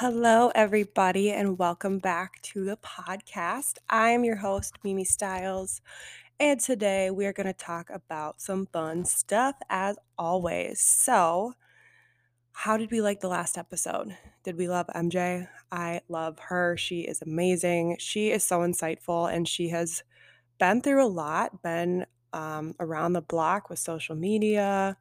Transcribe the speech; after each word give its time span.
Hello, 0.00 0.52
everybody, 0.54 1.32
and 1.32 1.58
welcome 1.58 1.98
back 1.98 2.40
to 2.42 2.64
the 2.64 2.76
podcast. 2.76 3.78
I 3.90 4.10
am 4.10 4.22
your 4.22 4.36
host, 4.36 4.76
Mimi 4.84 5.02
Stiles, 5.02 5.80
and 6.38 6.60
today 6.60 7.10
we 7.10 7.26
are 7.26 7.32
going 7.32 7.48
to 7.48 7.52
talk 7.52 7.90
about 7.90 8.40
some 8.40 8.66
fun 8.66 9.04
stuff 9.04 9.56
as 9.68 9.96
always. 10.16 10.80
So, 10.80 11.54
how 12.52 12.76
did 12.76 12.92
we 12.92 13.00
like 13.00 13.18
the 13.18 13.26
last 13.26 13.58
episode? 13.58 14.16
Did 14.44 14.56
we 14.56 14.68
love 14.68 14.86
MJ? 14.94 15.48
I 15.72 16.02
love 16.08 16.38
her. 16.38 16.76
She 16.76 17.00
is 17.00 17.20
amazing. 17.20 17.96
She 17.98 18.30
is 18.30 18.44
so 18.44 18.60
insightful, 18.60 19.28
and 19.34 19.48
she 19.48 19.70
has 19.70 20.04
been 20.60 20.80
through 20.80 21.04
a 21.04 21.08
lot, 21.10 21.60
been 21.60 22.06
um, 22.32 22.76
around 22.78 23.14
the 23.14 23.20
block 23.20 23.68
with 23.68 23.80
social 23.80 24.14
media 24.14 24.96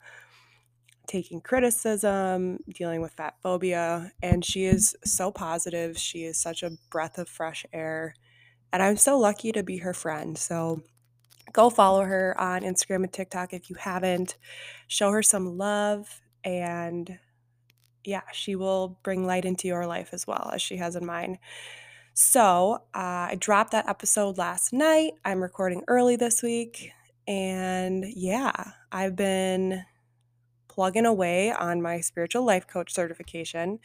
taking 1.07 1.41
criticism, 1.41 2.59
dealing 2.69 3.01
with 3.01 3.13
fat 3.13 3.35
phobia, 3.41 4.11
and 4.21 4.43
she 4.43 4.65
is 4.65 4.95
so 5.03 5.31
positive. 5.31 5.97
She 5.97 6.23
is 6.23 6.39
such 6.39 6.63
a 6.63 6.71
breath 6.89 7.17
of 7.17 7.29
fresh 7.29 7.65
air, 7.73 8.13
and 8.71 8.83
I'm 8.83 8.97
so 8.97 9.17
lucky 9.17 9.51
to 9.53 9.63
be 9.63 9.77
her 9.77 9.93
friend. 9.93 10.37
So 10.37 10.81
go 11.53 11.69
follow 11.69 12.03
her 12.03 12.35
on 12.39 12.61
Instagram 12.61 13.03
and 13.03 13.13
TikTok 13.13 13.53
if 13.53 13.69
you 13.69 13.75
haven't. 13.77 14.37
Show 14.87 15.11
her 15.11 15.23
some 15.23 15.57
love, 15.57 16.21
and 16.43 17.17
yeah, 18.03 18.21
she 18.31 18.55
will 18.55 18.99
bring 19.03 19.25
light 19.25 19.45
into 19.45 19.67
your 19.67 19.85
life 19.85 20.09
as 20.13 20.25
well 20.27 20.51
as 20.53 20.61
she 20.61 20.77
has 20.77 20.95
in 20.95 21.05
mine. 21.05 21.39
So 22.13 22.79
uh, 22.95 23.29
I 23.29 23.37
dropped 23.39 23.71
that 23.71 23.87
episode 23.87 24.37
last 24.37 24.73
night. 24.73 25.13
I'm 25.23 25.41
recording 25.41 25.83
early 25.87 26.15
this 26.15 26.41
week. 26.41 26.91
And 27.27 28.05
yeah, 28.15 28.71
I've 28.91 29.15
been 29.15 29.83
plugging 30.77 31.07
away 31.07 31.51
on 31.51 31.81
my 31.81 31.99
spiritual 31.99 32.45
life 32.45 32.67
coach 32.67 32.93
certification. 32.93 33.79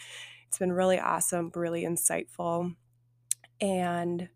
It's 0.47 0.59
been 0.59 0.73
really 0.73 1.01
awesome, 1.01 1.51
really 1.55 1.85
insightful. 1.85 2.77
And 3.63 4.29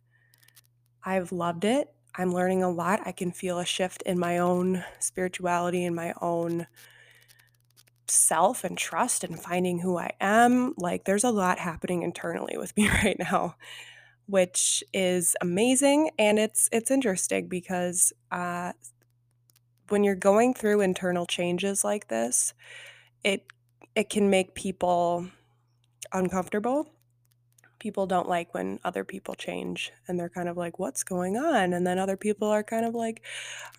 I've 1.04 1.32
loved 1.32 1.66
it. 1.66 1.92
I'm 2.14 2.32
learning 2.32 2.62
a 2.62 2.70
lot. 2.70 3.00
I 3.04 3.12
can 3.12 3.30
feel 3.30 3.58
a 3.58 3.66
shift 3.66 4.00
in 4.06 4.18
my 4.18 4.38
own 4.38 4.82
spirituality 5.00 5.84
and 5.84 5.94
my 5.94 6.14
own 6.22 6.66
self 8.08 8.64
and 8.64 8.78
trust 8.78 9.22
and 9.22 9.38
finding 9.38 9.80
who 9.80 9.98
I 9.98 10.12
am. 10.18 10.72
Like, 10.78 11.04
there's 11.04 11.24
a 11.24 11.30
lot 11.30 11.58
happening 11.58 12.02
internally 12.02 12.56
with 12.56 12.74
me 12.78 12.88
right 12.88 13.18
now 13.18 13.56
which 14.28 14.82
is 14.92 15.36
amazing 15.40 16.10
and 16.18 16.36
it's 16.36 16.68
it's 16.72 16.90
interesting 16.90 17.46
because 17.46 18.12
uh, 18.32 18.72
when 19.88 20.04
you're 20.04 20.14
going 20.14 20.54
through 20.54 20.80
internal 20.80 21.26
changes 21.26 21.84
like 21.84 22.08
this, 22.08 22.54
it 23.24 23.46
it 23.94 24.10
can 24.10 24.30
make 24.30 24.54
people 24.54 25.28
uncomfortable. 26.12 26.88
People 27.78 28.06
don't 28.06 28.28
like 28.28 28.54
when 28.54 28.80
other 28.84 29.04
people 29.04 29.34
change 29.34 29.92
and 30.08 30.18
they're 30.18 30.30
kind 30.30 30.48
of 30.48 30.56
like, 30.56 30.78
"What's 30.78 31.04
going 31.04 31.36
on?" 31.36 31.72
And 31.72 31.86
then 31.86 31.98
other 31.98 32.16
people 32.16 32.48
are 32.48 32.62
kind 32.64 32.86
of 32.86 32.94
like, 32.94 33.22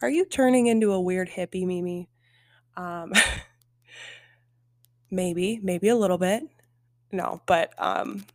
"Are 0.02 0.09
you 0.09 0.25
turning 0.25 0.67
into 0.67 0.94
a 0.94 1.02
weird 1.02 1.30
hippie, 1.30 1.66
Mimi?" 1.66 2.09
Um, 2.78 3.13
maybe, 5.11 5.59
maybe 5.63 5.89
a 5.89 5.95
little 5.95 6.17
bit. 6.17 6.44
No, 7.11 7.41
but 7.45 7.73
um, 7.78 8.25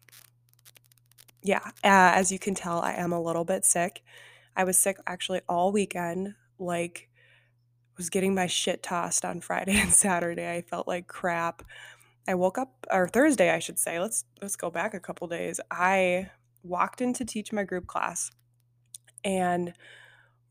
yeah, 1.42 1.60
uh, 1.84 2.14
as 2.14 2.32
you 2.32 2.38
can 2.38 2.54
tell, 2.54 2.80
I 2.80 2.92
am 2.94 3.12
a 3.12 3.20
little 3.20 3.44
bit 3.44 3.64
sick. 3.64 4.02
I 4.56 4.64
was 4.64 4.78
sick 4.78 4.98
actually 5.06 5.40
all 5.48 5.72
weekend. 5.72 6.34
Like 6.58 7.08
was 7.96 8.10
getting 8.10 8.34
my 8.34 8.46
shit 8.46 8.82
tossed 8.82 9.24
on 9.24 9.40
Friday 9.40 9.76
and 9.80 9.92
Saturday. 9.92 10.50
I 10.50 10.62
felt 10.62 10.88
like 10.88 11.06
crap. 11.06 11.62
I 12.26 12.34
woke 12.34 12.58
up 12.58 12.86
or 12.90 13.08
Thursday, 13.08 13.50
I 13.50 13.58
should 13.58 13.78
say. 13.78 13.98
Let's 13.98 14.24
let's 14.40 14.56
go 14.56 14.70
back 14.70 14.94
a 14.94 15.00
couple 15.00 15.26
days. 15.26 15.60
I 15.70 16.30
walked 16.62 17.00
in 17.00 17.12
to 17.14 17.24
teach 17.24 17.52
my 17.52 17.64
group 17.64 17.86
class 17.86 18.30
and 19.24 19.72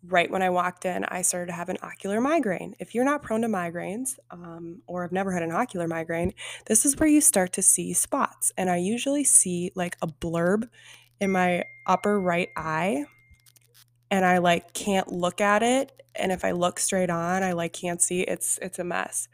right 0.03 0.31
when 0.31 0.41
I 0.41 0.49
walked 0.49 0.85
in, 0.85 1.05
I 1.05 1.21
started 1.21 1.47
to 1.47 1.53
have 1.53 1.69
an 1.69 1.77
ocular 1.83 2.19
migraine. 2.19 2.75
If 2.79 2.95
you're 2.95 3.05
not 3.05 3.21
prone 3.21 3.41
to 3.41 3.47
migraines 3.47 4.17
um, 4.31 4.81
or 4.87 5.03
have 5.03 5.11
never 5.11 5.31
had 5.31 5.43
an 5.43 5.51
ocular 5.51 5.87
migraine, 5.87 6.33
this 6.65 6.85
is 6.85 6.97
where 6.97 7.09
you 7.09 7.21
start 7.21 7.53
to 7.53 7.61
see 7.61 7.93
spots. 7.93 8.51
And 8.57 8.69
I 8.69 8.77
usually 8.77 9.23
see 9.23 9.71
like 9.75 9.97
a 10.01 10.07
blurb 10.07 10.67
in 11.19 11.31
my 11.31 11.65
upper 11.85 12.19
right 12.19 12.49
eye 12.57 13.05
and 14.11 14.23
I 14.23 14.37
like 14.37 14.73
can't 14.73 15.11
look 15.11 15.41
at 15.41 15.63
it 15.63 16.01
and 16.15 16.31
if 16.31 16.43
I 16.43 16.51
look 16.51 16.79
straight 16.79 17.09
on, 17.09 17.43
I 17.43 17.53
like 17.53 17.73
can't 17.73 18.01
see. 18.01 18.21
It's 18.21 18.59
it's 18.61 18.79
a 18.79 18.83
mess. 18.83 19.27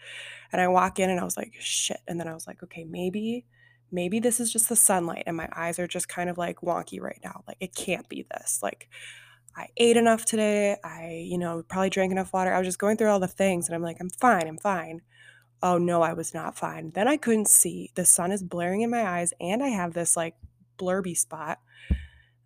And 0.51 0.61
I 0.61 0.67
walk 0.67 0.99
in 0.99 1.09
and 1.09 1.19
I 1.19 1.23
was 1.23 1.35
like, 1.35 1.53
shit. 1.59 1.99
And 2.07 2.19
then 2.19 2.27
I 2.27 2.33
was 2.33 2.47
like, 2.47 2.63
okay, 2.63 2.83
maybe 2.83 3.45
maybe 3.91 4.19
this 4.19 4.39
is 4.39 4.51
just 4.51 4.67
the 4.67 4.75
sunlight 4.75 5.23
and 5.25 5.37
my 5.37 5.47
eyes 5.55 5.79
are 5.79 5.87
just 5.87 6.09
kind 6.09 6.29
of 6.29 6.37
like 6.37 6.57
wonky 6.57 7.01
right 7.01 7.19
now. 7.23 7.43
Like 7.47 7.57
it 7.59 7.73
can't 7.73 8.07
be 8.09 8.25
this. 8.31 8.59
Like 8.61 8.89
I 9.55 9.69
ate 9.77 9.97
enough 9.97 10.25
today. 10.25 10.77
I, 10.83 11.23
you 11.25 11.37
know, 11.37 11.63
probably 11.67 11.89
drank 11.89 12.11
enough 12.11 12.33
water. 12.33 12.53
I 12.53 12.59
was 12.59 12.67
just 12.67 12.79
going 12.79 12.97
through 12.97 13.09
all 13.09 13.19
the 13.19 13.27
things 13.27 13.67
and 13.67 13.75
I'm 13.75 13.81
like, 13.81 13.97
I'm 13.99 14.09
fine. 14.09 14.47
I'm 14.47 14.57
fine. 14.57 15.01
Oh 15.63 15.77
no, 15.77 16.01
I 16.01 16.13
was 16.13 16.33
not 16.33 16.57
fine. 16.57 16.91
Then 16.93 17.07
I 17.07 17.17
couldn't 17.17 17.49
see. 17.49 17.91
The 17.95 18.05
sun 18.05 18.31
is 18.31 18.43
blaring 18.43 18.81
in 18.81 18.91
my 18.91 19.07
eyes 19.07 19.33
and 19.39 19.63
I 19.63 19.69
have 19.69 19.93
this 19.93 20.15
like 20.15 20.35
blurby 20.77 21.17
spot. 21.17 21.59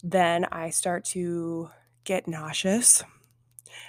Then 0.03 0.45
I 0.51 0.69
start 0.69 1.05
to 1.05 1.69
get 2.03 2.27
nauseous 2.27 3.03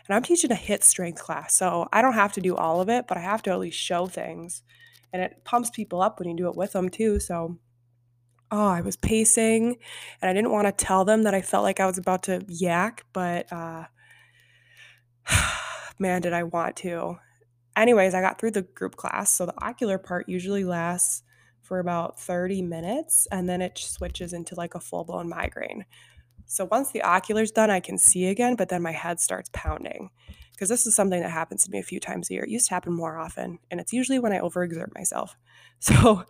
and 0.06 0.16
I'm 0.16 0.22
teaching 0.22 0.50
a 0.50 0.56
HIIT 0.56 0.82
strength 0.82 1.22
class, 1.22 1.54
so 1.54 1.88
I 1.92 2.02
don't 2.02 2.14
have 2.14 2.32
to 2.32 2.40
do 2.40 2.56
all 2.56 2.80
of 2.80 2.88
it, 2.88 3.06
but 3.06 3.16
I 3.16 3.20
have 3.20 3.42
to 3.42 3.50
at 3.50 3.58
least 3.58 3.78
show 3.78 4.06
things. 4.06 4.62
And 5.12 5.22
it 5.22 5.44
pumps 5.44 5.70
people 5.70 6.00
up 6.00 6.18
when 6.18 6.28
you 6.28 6.36
do 6.36 6.48
it 6.48 6.56
with 6.56 6.72
them 6.72 6.88
too. 6.88 7.20
So, 7.20 7.58
oh, 8.50 8.68
I 8.68 8.80
was 8.80 8.96
pacing 8.96 9.76
and 10.20 10.28
I 10.28 10.32
didn't 10.32 10.50
want 10.50 10.66
to 10.66 10.84
tell 10.84 11.04
them 11.04 11.22
that 11.22 11.34
I 11.34 11.42
felt 11.42 11.64
like 11.64 11.80
I 11.80 11.86
was 11.86 11.98
about 11.98 12.24
to 12.24 12.44
yak, 12.48 13.04
but 13.12 13.52
uh, 13.52 13.84
man, 15.98 16.22
did 16.22 16.32
I 16.32 16.42
want 16.44 16.76
to. 16.76 17.18
Anyways, 17.76 18.14
I 18.14 18.20
got 18.20 18.40
through 18.40 18.52
the 18.52 18.62
group 18.62 18.96
class. 18.96 19.32
So 19.32 19.46
the 19.46 19.64
ocular 19.64 19.98
part 19.98 20.28
usually 20.28 20.64
lasts 20.64 21.22
for 21.60 21.78
about 21.78 22.18
30 22.20 22.62
minutes 22.62 23.26
and 23.30 23.48
then 23.48 23.62
it 23.62 23.78
switches 23.78 24.32
into 24.32 24.54
like 24.54 24.74
a 24.74 24.80
full 24.80 25.04
blown 25.04 25.28
migraine. 25.28 25.84
So 26.52 26.66
once 26.66 26.90
the 26.90 27.00
ocular's 27.00 27.50
done, 27.50 27.70
I 27.70 27.80
can 27.80 27.96
see 27.96 28.26
again, 28.26 28.56
but 28.56 28.68
then 28.68 28.82
my 28.82 28.92
head 28.92 29.20
starts 29.20 29.48
pounding 29.54 30.10
because 30.50 30.68
this 30.68 30.86
is 30.86 30.94
something 30.94 31.22
that 31.22 31.30
happens 31.30 31.64
to 31.64 31.70
me 31.70 31.78
a 31.78 31.82
few 31.82 31.98
times 31.98 32.28
a 32.28 32.34
year. 32.34 32.44
It 32.44 32.50
used 32.50 32.68
to 32.68 32.74
happen 32.74 32.92
more 32.92 33.16
often, 33.16 33.58
and 33.70 33.80
it's 33.80 33.94
usually 33.94 34.18
when 34.18 34.34
I 34.34 34.40
overexert 34.40 34.94
myself. 34.94 35.34
So 35.80 36.24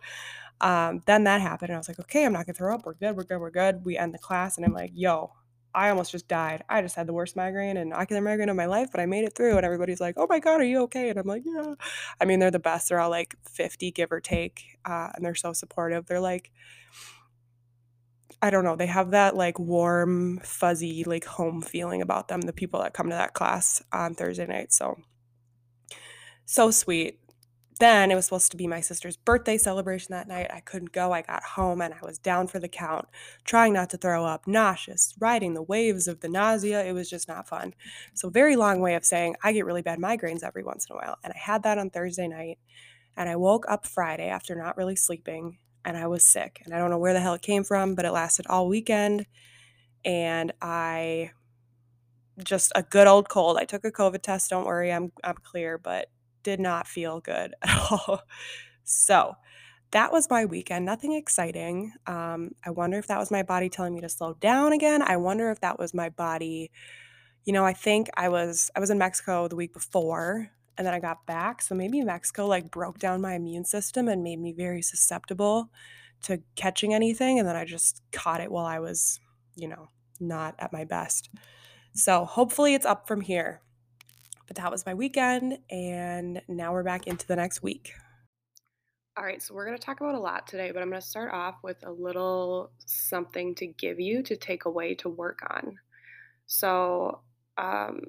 um, 0.61 1.03
then 1.05 1.25
that 1.25 1.41
happened, 1.41 1.69
and 1.69 1.75
I 1.75 1.77
was 1.77 1.89
like, 1.89 1.99
okay, 1.99 2.25
I'm 2.25 2.33
not 2.33 2.47
gonna 2.47 2.55
throw 2.55 2.73
up. 2.73 2.85
We're 2.85 2.93
good. 2.93 3.17
We're 3.17 3.25
good. 3.25 3.37
We're 3.37 3.51
good. 3.51 3.83
We 3.85 3.97
end 3.97 4.13
the 4.13 4.17
class, 4.17 4.57
and 4.57 4.65
I'm 4.65 4.73
like, 4.73 4.91
yo, 4.95 5.33
I 5.75 5.89
almost 5.89 6.11
just 6.11 6.27
died. 6.27 6.63
I 6.69 6.81
just 6.81 6.95
had 6.95 7.05
the 7.05 7.13
worst 7.13 7.35
migraine 7.35 7.77
and 7.77 7.93
ocular 7.93 8.21
migraine 8.21 8.49
of 8.49 8.55
my 8.55 8.65
life, 8.65 8.89
but 8.91 9.01
I 9.01 9.05
made 9.05 9.25
it 9.25 9.35
through. 9.35 9.57
And 9.57 9.65
everybody's 9.65 10.01
like, 10.01 10.15
oh 10.17 10.25
my 10.27 10.39
God, 10.39 10.61
are 10.61 10.65
you 10.65 10.83
okay? 10.83 11.09
And 11.09 11.19
I'm 11.19 11.27
like, 11.27 11.43
yeah. 11.45 11.75
I 12.21 12.25
mean, 12.25 12.39
they're 12.39 12.49
the 12.49 12.59
best. 12.59 12.89
They're 12.89 12.99
all 12.99 13.09
like 13.09 13.35
50, 13.43 13.91
give 13.91 14.11
or 14.11 14.21
take. 14.21 14.79
Uh, 14.85 15.09
and 15.13 15.25
they're 15.25 15.35
so 15.35 15.51
supportive. 15.51 16.05
They're 16.05 16.19
like, 16.19 16.51
I 18.43 18.49
don't 18.49 18.65
know, 18.65 18.75
they 18.75 18.87
have 18.87 19.11
that 19.11 19.37
like 19.37 19.57
warm, 19.57 20.41
fuzzy, 20.43 21.05
like 21.05 21.23
home 21.23 21.61
feeling 21.61 22.01
about 22.01 22.27
them, 22.27 22.41
the 22.41 22.51
people 22.51 22.81
that 22.81 22.93
come 22.93 23.07
to 23.07 23.15
that 23.15 23.33
class 23.33 23.81
on 23.93 24.15
Thursday 24.15 24.45
night. 24.45 24.73
So, 24.73 24.97
so 26.45 26.69
sweet. 26.69 27.21
Then 27.79 28.11
it 28.11 28.15
was 28.15 28.25
supposed 28.25 28.51
to 28.51 28.57
be 28.57 28.67
my 28.67 28.81
sister's 28.81 29.15
birthday 29.15 29.57
celebration 29.57 30.11
that 30.11 30.27
night. 30.27 30.51
I 30.53 30.59
couldn't 30.59 30.91
go. 30.91 31.13
I 31.13 31.21
got 31.21 31.41
home 31.41 31.81
and 31.81 31.93
I 31.93 32.05
was 32.05 32.19
down 32.19 32.47
for 32.47 32.59
the 32.59 32.67
count, 32.67 33.05
trying 33.45 33.71
not 33.71 33.89
to 33.91 33.97
throw 33.97 34.25
up, 34.25 34.45
nauseous, 34.45 35.13
riding 35.19 35.53
the 35.53 35.63
waves 35.63 36.09
of 36.09 36.19
the 36.19 36.27
nausea. 36.27 36.83
It 36.83 36.91
was 36.91 37.09
just 37.09 37.29
not 37.29 37.47
fun. 37.47 37.73
So, 38.13 38.29
very 38.29 38.57
long 38.57 38.81
way 38.81 38.95
of 38.95 39.05
saying 39.05 39.37
I 39.41 39.53
get 39.53 39.65
really 39.65 39.81
bad 39.81 39.99
migraines 39.99 40.43
every 40.43 40.65
once 40.65 40.85
in 40.89 40.97
a 40.97 40.99
while. 40.99 41.17
And 41.23 41.31
I 41.31 41.37
had 41.39 41.63
that 41.63 41.77
on 41.77 41.91
Thursday 41.91 42.27
night. 42.27 42.59
And 43.15 43.29
I 43.29 43.37
woke 43.37 43.65
up 43.69 43.87
Friday 43.87 44.27
after 44.27 44.53
not 44.53 44.75
really 44.75 44.97
sleeping 44.97 45.59
and 45.85 45.97
I 45.97 46.07
was 46.07 46.27
sick. 46.27 46.61
And 46.65 46.73
I 46.73 46.77
don't 46.77 46.89
know 46.89 46.97
where 46.97 47.13
the 47.13 47.19
hell 47.19 47.33
it 47.33 47.41
came 47.41 47.63
from, 47.63 47.95
but 47.95 48.05
it 48.05 48.11
lasted 48.11 48.47
all 48.47 48.67
weekend. 48.67 49.25
And 50.05 50.51
I 50.61 51.31
just 52.43 52.71
a 52.75 52.83
good 52.83 53.07
old 53.07 53.29
cold. 53.29 53.57
I 53.57 53.65
took 53.65 53.85
a 53.85 53.91
COVID 53.91 54.21
test. 54.21 54.49
Don't 54.49 54.65
worry, 54.65 54.91
I'm 54.91 55.11
I'm 55.23 55.35
clear, 55.43 55.77
but 55.77 56.09
did 56.43 56.59
not 56.59 56.87
feel 56.87 57.19
good 57.19 57.53
at 57.61 57.91
all. 57.91 58.21
So 58.83 59.35
that 59.91 60.11
was 60.11 60.29
my 60.29 60.45
weekend. 60.45 60.85
Nothing 60.85 61.13
exciting. 61.13 61.93
Um, 62.07 62.51
I 62.65 62.71
wonder 62.71 62.97
if 62.97 63.07
that 63.07 63.19
was 63.19 63.29
my 63.29 63.43
body 63.43 63.69
telling 63.69 63.93
me 63.93 64.01
to 64.01 64.09
slow 64.09 64.33
down 64.33 64.73
again. 64.73 65.01
I 65.03 65.17
wonder 65.17 65.51
if 65.51 65.61
that 65.61 65.77
was 65.77 65.93
my 65.93 66.09
body. 66.09 66.71
You 67.45 67.53
know, 67.53 67.65
I 67.65 67.73
think 67.73 68.09
I 68.15 68.29
was 68.29 68.71
I 68.75 68.79
was 68.79 68.89
in 68.89 68.97
Mexico 68.97 69.47
the 69.47 69.55
week 69.55 69.73
before 69.73 70.49
and 70.77 70.85
then 70.85 70.93
I 70.93 70.99
got 70.99 71.25
back. 71.25 71.61
So 71.61 71.75
maybe 71.75 72.01
Mexico 72.01 72.47
like 72.47 72.71
broke 72.71 72.99
down 72.99 73.21
my 73.21 73.35
immune 73.35 73.65
system 73.65 74.07
and 74.07 74.23
made 74.23 74.39
me 74.39 74.53
very 74.53 74.81
susceptible 74.81 75.69
to 76.23 76.41
catching 76.55 76.93
anything. 76.93 77.39
And 77.39 77.47
then 77.47 77.55
I 77.55 77.65
just 77.65 78.01
caught 78.11 78.41
it 78.41 78.51
while 78.51 78.65
I 78.65 78.79
was, 78.79 79.19
you 79.55 79.67
know, 79.67 79.87
not 80.19 80.55
at 80.59 80.73
my 80.73 80.83
best. 80.83 81.29
So 81.93 82.25
hopefully 82.25 82.73
it's 82.73 82.85
up 82.85 83.07
from 83.07 83.21
here. 83.21 83.61
But 84.47 84.57
that 84.57 84.71
was 84.71 84.85
my 84.85 84.93
weekend. 84.93 85.59
And 85.69 86.41
now 86.47 86.73
we're 86.73 86.83
back 86.83 87.07
into 87.07 87.27
the 87.27 87.35
next 87.35 87.61
week. 87.61 87.93
All 89.15 89.23
right, 89.23 89.43
so 89.43 89.53
we're 89.53 89.67
going 89.67 89.77
to 89.77 89.83
talk 89.83 90.01
about 90.01 90.15
a 90.15 90.19
lot 90.19 90.47
today, 90.47 90.71
but 90.71 90.81
I'm 90.81 90.89
going 90.89 90.99
to 90.99 91.07
start 91.07 91.31
off 91.31 91.57
with 91.61 91.85
a 91.85 91.91
little 91.91 92.71
something 92.87 93.53
to 93.55 93.67
give 93.67 93.99
you 93.99 94.23
to 94.23 94.35
take 94.35 94.65
away 94.65 94.95
to 94.95 95.09
work 95.09 95.39
on. 95.51 95.77
So, 96.47 97.19
um, 97.55 98.01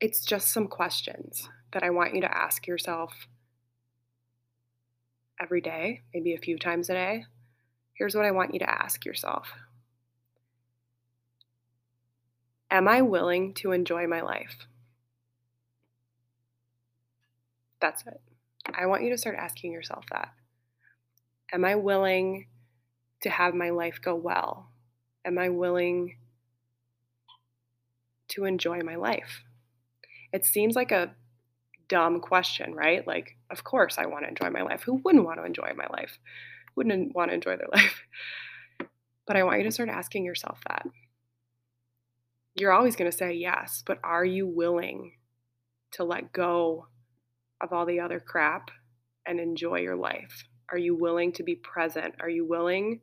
it's 0.00 0.24
just 0.24 0.52
some 0.52 0.66
questions 0.66 1.48
that 1.72 1.82
I 1.82 1.90
want 1.90 2.14
you 2.14 2.22
to 2.22 2.36
ask 2.36 2.66
yourself 2.66 3.28
every 5.40 5.60
day, 5.60 6.02
maybe 6.14 6.34
a 6.34 6.38
few 6.38 6.58
times 6.58 6.88
a 6.90 6.94
day. 6.94 7.24
Here's 7.94 8.14
what 8.14 8.24
I 8.24 8.30
want 8.30 8.54
you 8.54 8.60
to 8.60 8.70
ask 8.70 9.04
yourself 9.04 9.52
Am 12.70 12.88
I 12.88 13.02
willing 13.02 13.52
to 13.54 13.72
enjoy 13.72 14.06
my 14.06 14.20
life? 14.20 14.66
That's 17.80 18.02
it. 18.06 18.20
I 18.72 18.86
want 18.86 19.02
you 19.02 19.10
to 19.10 19.18
start 19.18 19.36
asking 19.36 19.72
yourself 19.72 20.04
that. 20.12 20.30
Am 21.52 21.64
I 21.64 21.74
willing 21.74 22.46
to 23.22 23.30
have 23.30 23.54
my 23.54 23.70
life 23.70 23.98
go 24.00 24.14
well? 24.14 24.70
Am 25.24 25.36
I 25.38 25.48
willing 25.48 26.16
to 28.28 28.44
enjoy 28.44 28.80
my 28.82 28.94
life? 28.94 29.42
It 30.32 30.44
seems 30.44 30.76
like 30.76 30.92
a 30.92 31.14
dumb 31.88 32.20
question, 32.20 32.74
right? 32.74 33.06
Like, 33.06 33.36
of 33.50 33.64
course 33.64 33.98
I 33.98 34.06
want 34.06 34.24
to 34.24 34.28
enjoy 34.28 34.50
my 34.50 34.62
life. 34.62 34.82
Who 34.82 35.00
wouldn't 35.04 35.24
want 35.24 35.38
to 35.38 35.44
enjoy 35.44 35.72
my 35.76 35.86
life? 35.92 36.18
Wouldn't 36.76 37.14
want 37.14 37.30
to 37.30 37.34
enjoy 37.34 37.56
their 37.56 37.68
life? 37.74 38.02
But 39.26 39.36
I 39.36 39.42
want 39.42 39.58
you 39.58 39.64
to 39.64 39.72
start 39.72 39.88
asking 39.88 40.24
yourself 40.24 40.60
that. 40.68 40.86
You're 42.54 42.72
always 42.72 42.96
going 42.96 43.10
to 43.10 43.16
say 43.16 43.32
yes, 43.34 43.82
but 43.86 43.98
are 44.02 44.24
you 44.24 44.46
willing 44.46 45.12
to 45.92 46.04
let 46.04 46.32
go 46.32 46.86
of 47.60 47.72
all 47.72 47.86
the 47.86 48.00
other 48.00 48.20
crap 48.20 48.70
and 49.26 49.38
enjoy 49.38 49.80
your 49.80 49.96
life? 49.96 50.44
Are 50.70 50.78
you 50.78 50.94
willing 50.94 51.32
to 51.32 51.42
be 51.42 51.56
present? 51.56 52.14
Are 52.20 52.28
you 52.28 52.46
willing 52.46 53.00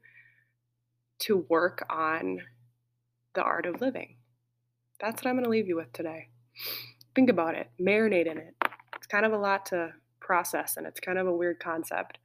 to 1.19 1.45
work 1.50 1.85
on 1.89 2.39
the 3.35 3.41
art 3.41 3.65
of 3.65 3.81
living? 3.81 4.18
That's 5.00 5.21
what 5.21 5.30
I'm 5.30 5.35
going 5.35 5.44
to 5.44 5.50
leave 5.50 5.68
you 5.68 5.75
with 5.75 5.94
today. 5.94 6.30
Think 7.17 7.31
about 7.31 7.55
it, 7.55 7.71
marinate 7.81 8.27
in 8.27 8.37
it. 8.37 8.53
It's 8.95 9.07
kind 9.07 9.25
of 9.25 9.33
a 9.33 9.39
lot 9.39 9.65
to 9.67 9.91
process 10.19 10.77
and 10.77 10.85
it's 10.85 10.99
kind 10.99 11.17
of 11.17 11.25
a 11.25 11.33
weird 11.33 11.59
concept. 11.59 12.19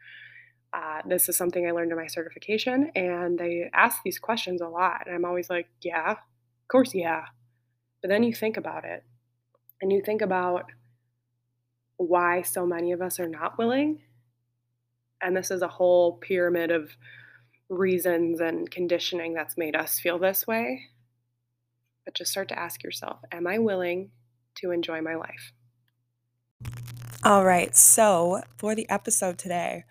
Uh, 0.71 1.01
this 1.09 1.31
is 1.31 1.37
something 1.39 1.67
I 1.67 1.71
learned 1.71 1.93
in 1.93 1.97
my 1.97 2.09
certification, 2.09 2.91
and 2.95 3.39
they 3.39 3.71
ask 3.73 4.03
these 4.05 4.19
questions 4.19 4.61
a 4.61 4.69
lot. 4.69 5.05
And 5.07 5.15
I'm 5.15 5.25
always 5.25 5.49
like, 5.49 5.69
yeah, 5.81 6.11
of 6.11 6.19
course, 6.69 6.95
yeah. 6.95 7.23
But 8.03 8.09
then 8.09 8.23
you 8.23 8.35
think 8.35 8.59
about 8.59 8.85
it 8.85 9.03
and 9.81 9.91
you 9.91 10.03
think 10.05 10.21
about 10.21 10.67
why 11.97 12.43
so 12.43 12.67
many 12.67 12.93
of 12.93 13.01
us 13.01 13.19
are 13.19 13.29
not 13.29 13.57
willing. 13.57 14.03
And 15.23 15.35
this 15.35 15.51
is 15.51 15.63
a 15.63 15.69
whole 15.69 16.19
pyramid 16.19 16.71
of 16.71 16.91
reasons 17.71 18.43
and 18.43 18.71
conditioning 18.71 19.33
that's 19.33 19.57
made 19.57 19.75
us 19.75 19.99
feel 19.99 20.19
this 20.19 20.47
way. 20.47 20.83
But 22.05 22.13
just 22.13 22.33
start 22.33 22.49
to 22.49 22.59
ask 22.59 22.85
yourself 22.85 23.21
Am 23.33 23.47
I 23.47 23.57
willing 23.57 24.11
to 24.57 24.71
enjoy 24.71 25.01
my 25.01 25.15
life? 25.15 25.53
All 27.25 27.45
right, 27.45 27.75
so 27.77 28.43
for 28.57 28.75
the 28.75 28.89
episode 28.89 29.39
today, 29.39 29.85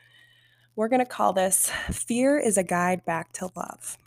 we're 0.75 0.90
going 0.90 1.00
to 1.00 1.06
call 1.06 1.34
this 1.34 1.72
Fear 1.90 2.40
is 2.40 2.58
a 2.58 2.63
Guide 2.63 3.06
Back 3.06 3.31
to 3.34 3.50
Love. 3.56 3.98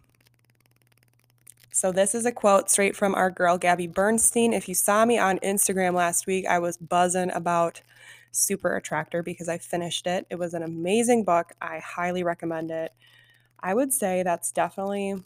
So, 1.73 1.91
this 1.91 2.15
is 2.15 2.25
a 2.25 2.33
quote 2.33 2.71
straight 2.71 2.95
from 2.95 3.15
our 3.15 3.31
girl, 3.31 3.59
Gabby 3.59 3.87
Bernstein. 3.87 4.53
If 4.53 4.69
you 4.69 4.75
saw 4.75 5.05
me 5.05 5.19
on 5.19 5.39
Instagram 5.39 5.95
last 5.95 6.27
week, 6.27 6.47
I 6.47 6.59
was 6.59 6.77
buzzing 6.77 7.33
about 7.33 7.83
Super 8.31 8.77
Attractor 8.77 9.23
because 9.23 9.49
I 9.49 9.59
finished 9.59 10.07
it. 10.07 10.27
It 10.31 10.39
was 10.39 10.55
an 10.55 10.63
amazing 10.63 11.25
book. 11.25 11.53
I 11.61 11.79
highly 11.79 12.23
recommend 12.23 12.71
it. 12.71 12.93
I 13.59 13.75
would 13.75 13.93
say 13.93 14.23
that's 14.23 14.53
definitely 14.53 15.17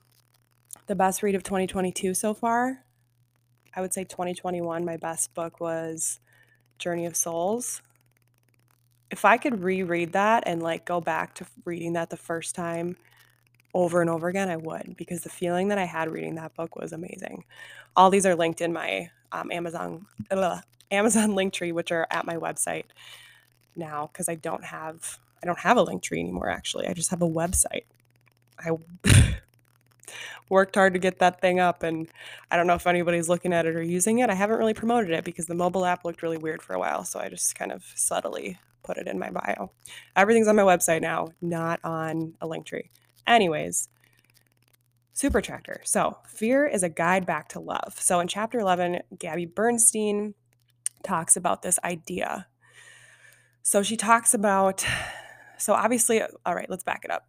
the 0.87 0.95
best 0.95 1.23
read 1.23 1.35
of 1.35 1.43
2022 1.43 2.15
so 2.15 2.33
far. 2.33 2.85
I 3.79 3.81
would 3.81 3.95
say 3.95 4.03
2021, 4.03 4.85
my 4.85 4.97
best 4.97 5.33
book 5.35 5.61
was 5.61 6.19
Journey 6.81 7.07
of 7.07 7.15
Souls. 7.15 7.81
If 9.09 9.25
I 9.25 9.37
could 9.37 9.63
reread 9.63 10.15
that 10.15 10.43
and 10.47 10.61
like 10.61 10.85
go 10.85 11.01
back 11.01 11.37
to 11.37 11.47
reading 11.65 11.93
that 11.93 12.11
the 12.11 12.17
first 12.17 12.57
time 12.57 12.97
over 13.73 14.01
and 14.01 14.11
over 14.11 14.27
again, 14.27 14.49
I 14.49 14.57
would 14.57 14.97
because 14.97 15.23
the 15.23 15.29
feeling 15.29 15.69
that 15.69 15.79
I 15.79 15.85
had 15.85 16.11
reading 16.11 16.35
that 16.35 16.57
book 16.57 16.75
was 16.75 16.93
amazing. 16.93 17.45
All 17.95 18.11
these 18.11 18.27
are 18.27 18.35
linked 18.35 18.61
in 18.61 18.73
my 18.73 19.11
um, 19.31 19.53
Amazon 19.53 20.07
ugh, 20.33 20.61
Amazon 20.91 21.31
Linktree, 21.37 21.73
which 21.73 21.93
are 21.93 22.09
at 22.11 22.27
my 22.27 22.35
website 22.35 22.87
now 23.77 24.11
because 24.13 24.29
I 24.29 24.35
don't 24.35 24.65
have 24.65 25.21
I 25.41 25.47
don't 25.47 25.61
have 25.61 25.77
a 25.77 25.85
Linktree 25.85 26.19
anymore. 26.19 26.49
Actually, 26.51 26.89
I 26.89 26.95
just 26.95 27.11
have 27.11 27.23
a 27.23 27.29
website. 27.29 27.85
I 28.59 28.73
worked 30.49 30.75
hard 30.75 30.95
to 30.95 30.99
get 30.99 31.19
that 31.19 31.41
thing 31.41 31.61
up, 31.61 31.83
and 31.83 32.09
I 32.51 32.57
don't 32.57 32.67
know 32.67 32.75
if 32.75 32.87
anybody's 32.87 33.29
looking 33.29 33.53
at 33.53 33.67
it 33.67 33.77
or 33.77 33.83
using 33.83 34.19
it. 34.19 34.31
I 34.31 34.35
haven't 34.35 34.59
really 34.59 34.75
promoted 34.75 35.11
it 35.11 35.25
because 35.25 35.47
the 35.47 35.55
mobile 35.55 35.85
app 35.85 36.05
looked 36.05 36.23
really 36.23 36.39
weird 36.39 36.63
for 36.63 36.75
a 36.75 36.79
while, 36.79 37.05
so 37.05 37.21
I 37.21 37.29
just 37.29 37.55
kind 37.55 37.73
of 37.73 37.85
subtly 37.95 38.59
put 38.83 38.97
it 38.97 39.07
in 39.07 39.19
my 39.19 39.31
bio. 39.31 39.71
Everything's 40.17 40.49
on 40.49 40.57
my 40.57 40.63
website 40.63 41.03
now, 41.03 41.29
not 41.41 41.81
on 41.85 42.35
a 42.41 42.47
Linktree. 42.47 42.89
Anyways, 43.27 43.89
Super 45.13 45.39
Attractor. 45.39 45.81
So, 45.85 46.19
fear 46.27 46.65
is 46.65 46.83
a 46.83 46.89
guide 46.89 47.27
back 47.27 47.49
to 47.49 47.61
love. 47.61 47.97
So, 47.99 48.21
in 48.21 48.29
chapter 48.29 48.61
11, 48.61 49.01
Gabby 49.19 49.47
Bernstein 49.47 50.35
talks 51.03 51.37
about 51.37 51.63
this 51.63 51.79
idea. 51.83 52.47
So, 53.63 53.83
she 53.83 53.97
talks 53.97 54.33
about, 54.33 54.87
so 55.59 55.75
obviously, 55.75 56.23
all 56.47 56.55
right, 56.55 56.71
let's 56.71 56.85
back 56.85 57.05
it 57.05 57.11
up. 57.11 57.27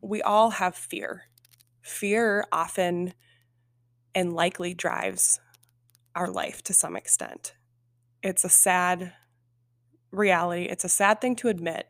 We 0.00 0.22
all 0.22 0.50
have 0.50 0.74
fear. 0.74 1.24
Fear 1.86 2.44
often 2.50 3.14
and 4.12 4.34
likely 4.34 4.74
drives 4.74 5.38
our 6.16 6.28
life 6.28 6.60
to 6.64 6.74
some 6.74 6.96
extent. 6.96 7.54
It's 8.24 8.44
a 8.44 8.48
sad 8.48 9.12
reality. 10.10 10.64
It's 10.64 10.84
a 10.84 10.88
sad 10.88 11.20
thing 11.20 11.36
to 11.36 11.48
admit 11.48 11.86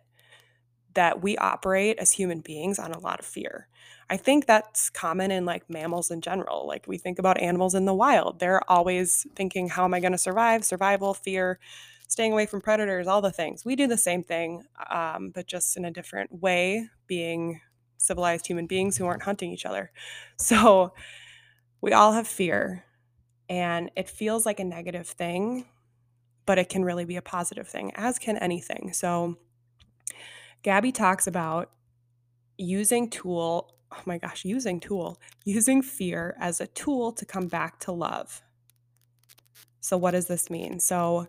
that 0.93 1.23
we 1.23 1.39
operate 1.39 1.99
as 1.99 2.13
human 2.13 2.41
beings 2.41 2.79
on 2.79 2.93
a 2.93 2.99
lot 2.99 3.21
of 3.21 3.27
fear. 3.27 3.69
I 4.11 4.19
think 4.19 4.45
that's 4.45 4.91
common 4.91 5.31
in 5.31 5.47
like 5.47 5.71
mammals 5.71 6.11
in 6.11 6.21
general. 6.21 6.67
Like 6.67 6.87
we 6.87 6.99
think 6.99 7.19
about 7.19 7.41
animals 7.41 7.75
in 7.75 7.87
the 7.87 7.95
wild, 7.95 8.39
they're 8.39 8.71
always 8.71 9.27
thinking, 9.35 9.71
how 9.71 9.85
am 9.85 9.95
I 9.95 10.01
going 10.01 10.13
to 10.13 10.19
survive? 10.19 10.63
Survival, 10.63 11.15
fear, 11.15 11.59
staying 12.07 12.33
away 12.33 12.45
from 12.45 12.61
predators, 12.61 13.07
all 13.07 13.23
the 13.23 13.33
things. 13.33 13.65
We 13.65 13.77
do 13.77 13.87
the 13.87 13.97
same 13.97 14.23
thing, 14.23 14.65
um, 14.91 15.31
but 15.35 15.47
just 15.47 15.79
in 15.79 15.87
a 15.87 15.91
different 15.91 16.31
way, 16.43 16.87
being 17.07 17.61
civilized 17.97 18.47
human 18.47 18.67
beings 18.67 18.97
who 18.97 19.07
aren't 19.07 19.23
hunting 19.23 19.53
each 19.53 19.67
other. 19.67 19.91
So 20.39 20.93
we 21.81 21.93
all 21.93 22.13
have 22.13 22.29
fear, 22.29 22.85
and 23.49 23.91
it 23.97 24.07
feels 24.07 24.45
like 24.45 24.61
a 24.61 24.65
negative 24.65 25.09
thing, 25.09 25.65
but 26.45 26.59
it 26.59 26.69
can 26.69 26.85
really 26.85 27.07
be 27.07 27.17
a 27.17 27.23
positive 27.23 27.67
thing, 27.67 27.91
as 27.95 28.19
can 28.19 28.37
anything. 28.37 28.93
So 28.93 29.39
Gabby 30.63 30.93
talks 30.93 31.27
about 31.27 31.71
using 32.59 33.09
tool, 33.09 33.73
oh 33.93 34.03
my 34.05 34.19
gosh, 34.19 34.45
using 34.45 34.81
tool, 34.81 35.21
using 35.45 35.83
fear 35.83 36.37
as 36.41 36.61
a 36.61 36.67
tool 36.67 37.13
to 37.13 37.25
come 37.25 37.49
back 37.49 37.79
to 37.81 37.93
love. 37.93 38.43
So, 39.81 39.97
what 39.97 40.11
does 40.11 40.27
this 40.27 40.51
mean? 40.51 40.81
So, 40.81 41.29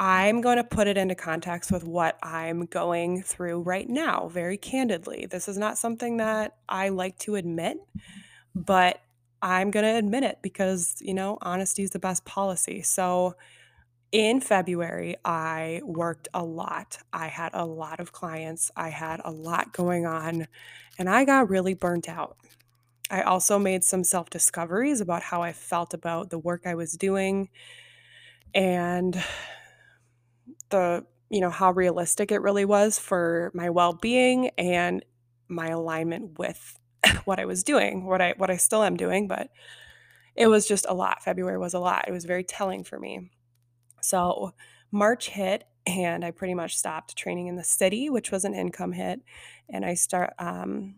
I'm 0.00 0.40
going 0.40 0.56
to 0.56 0.64
put 0.64 0.88
it 0.88 0.96
into 0.96 1.14
context 1.14 1.70
with 1.70 1.84
what 1.84 2.18
I'm 2.22 2.64
going 2.64 3.22
through 3.22 3.60
right 3.60 3.86
now, 3.86 4.28
very 4.28 4.56
candidly. 4.56 5.26
This 5.30 5.46
is 5.46 5.58
not 5.58 5.76
something 5.76 6.16
that 6.16 6.56
I 6.70 6.88
like 6.88 7.18
to 7.20 7.34
admit, 7.34 7.76
but 8.54 9.02
I'm 9.42 9.70
going 9.70 9.84
to 9.84 9.98
admit 9.98 10.22
it 10.22 10.38
because, 10.40 10.96
you 11.02 11.12
know, 11.12 11.36
honesty 11.42 11.82
is 11.82 11.90
the 11.90 11.98
best 11.98 12.24
policy. 12.24 12.80
So, 12.80 13.36
in 14.10 14.40
February, 14.40 15.16
I 15.24 15.82
worked 15.84 16.28
a 16.34 16.42
lot. 16.42 16.98
I 17.12 17.28
had 17.28 17.50
a 17.52 17.64
lot 17.64 18.00
of 18.00 18.10
clients, 18.10 18.70
I 18.74 18.88
had 18.88 19.20
a 19.24 19.30
lot 19.30 19.72
going 19.72 20.04
on, 20.04 20.48
and 20.98 21.08
I 21.08 21.24
got 21.24 21.48
really 21.48 21.74
burnt 21.74 22.08
out. 22.08 22.36
I 23.10 23.22
also 23.22 23.58
made 23.58 23.84
some 23.84 24.02
self 24.02 24.30
discoveries 24.30 25.00
about 25.00 25.22
how 25.22 25.42
I 25.42 25.52
felt 25.52 25.94
about 25.94 26.30
the 26.30 26.38
work 26.38 26.62
I 26.66 26.74
was 26.74 26.92
doing 26.94 27.50
and 28.54 29.22
the, 30.70 31.04
you 31.28 31.40
know, 31.40 31.50
how 31.50 31.72
realistic 31.72 32.32
it 32.32 32.42
really 32.42 32.64
was 32.64 32.98
for 32.98 33.50
my 33.54 33.70
well 33.70 33.92
being 33.92 34.50
and 34.58 35.04
my 35.48 35.68
alignment 35.68 36.38
with 36.38 36.78
what 37.24 37.38
I 37.38 37.44
was 37.44 37.62
doing, 37.62 38.04
what 38.06 38.20
I 38.20 38.34
what 38.36 38.50
I 38.50 38.56
still 38.56 38.82
am 38.82 38.96
doing, 38.96 39.28
but 39.28 39.50
it 40.36 40.46
was 40.46 40.66
just 40.66 40.86
a 40.88 40.94
lot. 40.94 41.22
February 41.22 41.58
was 41.58 41.74
a 41.74 41.78
lot. 41.78 42.06
It 42.08 42.12
was 42.12 42.24
very 42.24 42.44
telling 42.44 42.84
for 42.84 42.98
me. 42.98 43.30
So 44.00 44.52
March 44.90 45.28
hit 45.28 45.64
and 45.86 46.24
I 46.24 46.30
pretty 46.30 46.54
much 46.54 46.76
stopped 46.76 47.16
training 47.16 47.46
in 47.46 47.56
the 47.56 47.64
city, 47.64 48.10
which 48.10 48.30
was 48.30 48.44
an 48.44 48.54
income 48.54 48.92
hit. 48.92 49.20
And 49.68 49.84
I 49.84 49.94
start 49.94 50.32
um 50.38 50.96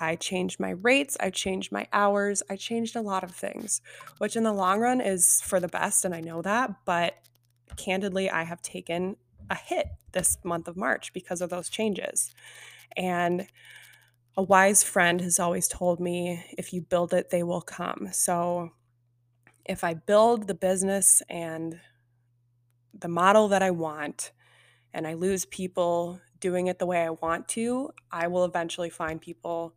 I 0.00 0.16
changed 0.16 0.58
my 0.58 0.70
rates, 0.70 1.16
I 1.20 1.30
changed 1.30 1.70
my 1.70 1.86
hours, 1.92 2.42
I 2.50 2.56
changed 2.56 2.96
a 2.96 3.02
lot 3.02 3.22
of 3.22 3.30
things, 3.30 3.80
which 4.18 4.36
in 4.36 4.42
the 4.42 4.52
long 4.52 4.80
run 4.80 5.00
is 5.00 5.40
for 5.42 5.60
the 5.60 5.68
best 5.68 6.04
and 6.04 6.14
I 6.14 6.20
know 6.20 6.42
that, 6.42 6.70
but 6.84 7.14
candidly, 7.76 8.30
I 8.30 8.44
have 8.44 8.62
taken 8.62 9.16
a 9.50 9.54
hit 9.54 9.88
this 10.12 10.38
month 10.44 10.68
of 10.68 10.76
March 10.76 11.12
because 11.12 11.40
of 11.40 11.50
those 11.50 11.68
changes. 11.68 12.34
And 12.96 13.46
a 14.36 14.42
wise 14.42 14.82
friend 14.82 15.20
has 15.20 15.38
always 15.38 15.68
told 15.68 16.00
me 16.00 16.44
if 16.56 16.72
you 16.72 16.80
build 16.80 17.12
it, 17.12 17.30
they 17.30 17.42
will 17.42 17.60
come. 17.60 18.08
So 18.12 18.70
if 19.64 19.84
I 19.84 19.94
build 19.94 20.46
the 20.46 20.54
business 20.54 21.22
and 21.28 21.80
the 22.94 23.08
model 23.08 23.48
that 23.48 23.62
I 23.62 23.70
want, 23.70 24.32
and 24.94 25.06
I 25.06 25.14
lose 25.14 25.44
people 25.46 26.20
doing 26.40 26.66
it 26.66 26.78
the 26.78 26.86
way 26.86 27.02
I 27.02 27.10
want 27.10 27.48
to, 27.48 27.90
I 28.10 28.26
will 28.26 28.44
eventually 28.44 28.90
find 28.90 29.20
people 29.20 29.74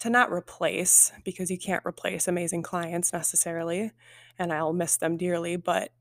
to 0.00 0.10
not 0.10 0.30
replace 0.30 1.12
because 1.24 1.50
you 1.50 1.58
can't 1.58 1.84
replace 1.86 2.28
amazing 2.28 2.62
clients 2.62 3.12
necessarily, 3.12 3.92
and 4.38 4.52
I'll 4.52 4.72
miss 4.72 4.96
them 4.96 5.16
dearly, 5.16 5.56
but 5.56 5.92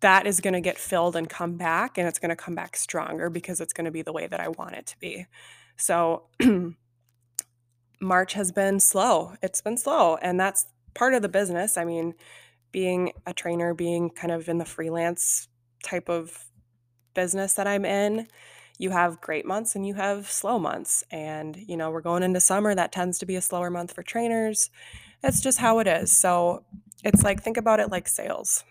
that 0.00 0.26
is 0.26 0.40
going 0.40 0.54
to 0.54 0.60
get 0.60 0.78
filled 0.78 1.16
and 1.16 1.28
come 1.28 1.56
back, 1.56 1.98
and 1.98 2.06
it's 2.06 2.18
going 2.18 2.30
to 2.30 2.36
come 2.36 2.54
back 2.54 2.76
stronger 2.76 3.30
because 3.30 3.60
it's 3.60 3.72
going 3.72 3.84
to 3.84 3.90
be 3.90 4.02
the 4.02 4.12
way 4.12 4.26
that 4.26 4.40
I 4.40 4.48
want 4.48 4.74
it 4.74 4.86
to 4.86 4.98
be. 4.98 5.26
So, 5.76 6.24
March 8.00 8.34
has 8.34 8.52
been 8.52 8.78
slow. 8.78 9.34
It's 9.42 9.60
been 9.60 9.76
slow, 9.76 10.16
and 10.16 10.38
that's 10.38 10.66
part 10.94 11.14
of 11.14 11.22
the 11.22 11.28
business. 11.28 11.76
I 11.76 11.84
mean, 11.84 12.14
being 12.70 13.12
a 13.26 13.32
trainer, 13.32 13.74
being 13.74 14.10
kind 14.10 14.32
of 14.32 14.48
in 14.48 14.58
the 14.58 14.64
freelance 14.64 15.48
type 15.82 16.08
of 16.08 16.44
business 17.14 17.54
that 17.54 17.66
I'm 17.66 17.84
in, 17.84 18.28
you 18.78 18.90
have 18.90 19.20
great 19.20 19.44
months 19.44 19.74
and 19.74 19.86
you 19.86 19.94
have 19.94 20.30
slow 20.30 20.58
months. 20.58 21.02
And, 21.10 21.56
you 21.56 21.76
know, 21.76 21.90
we're 21.90 22.00
going 22.00 22.22
into 22.22 22.40
summer. 22.40 22.74
That 22.74 22.92
tends 22.92 23.18
to 23.18 23.26
be 23.26 23.36
a 23.36 23.42
slower 23.42 23.70
month 23.70 23.92
for 23.92 24.02
trainers. 24.02 24.70
It's 25.22 25.40
just 25.40 25.58
how 25.58 25.80
it 25.80 25.88
is. 25.88 26.16
So 26.16 26.64
it's 27.04 27.24
like, 27.24 27.42
think 27.42 27.56
about 27.56 27.80
it 27.80 27.90
like 27.90 28.06
sales. 28.06 28.64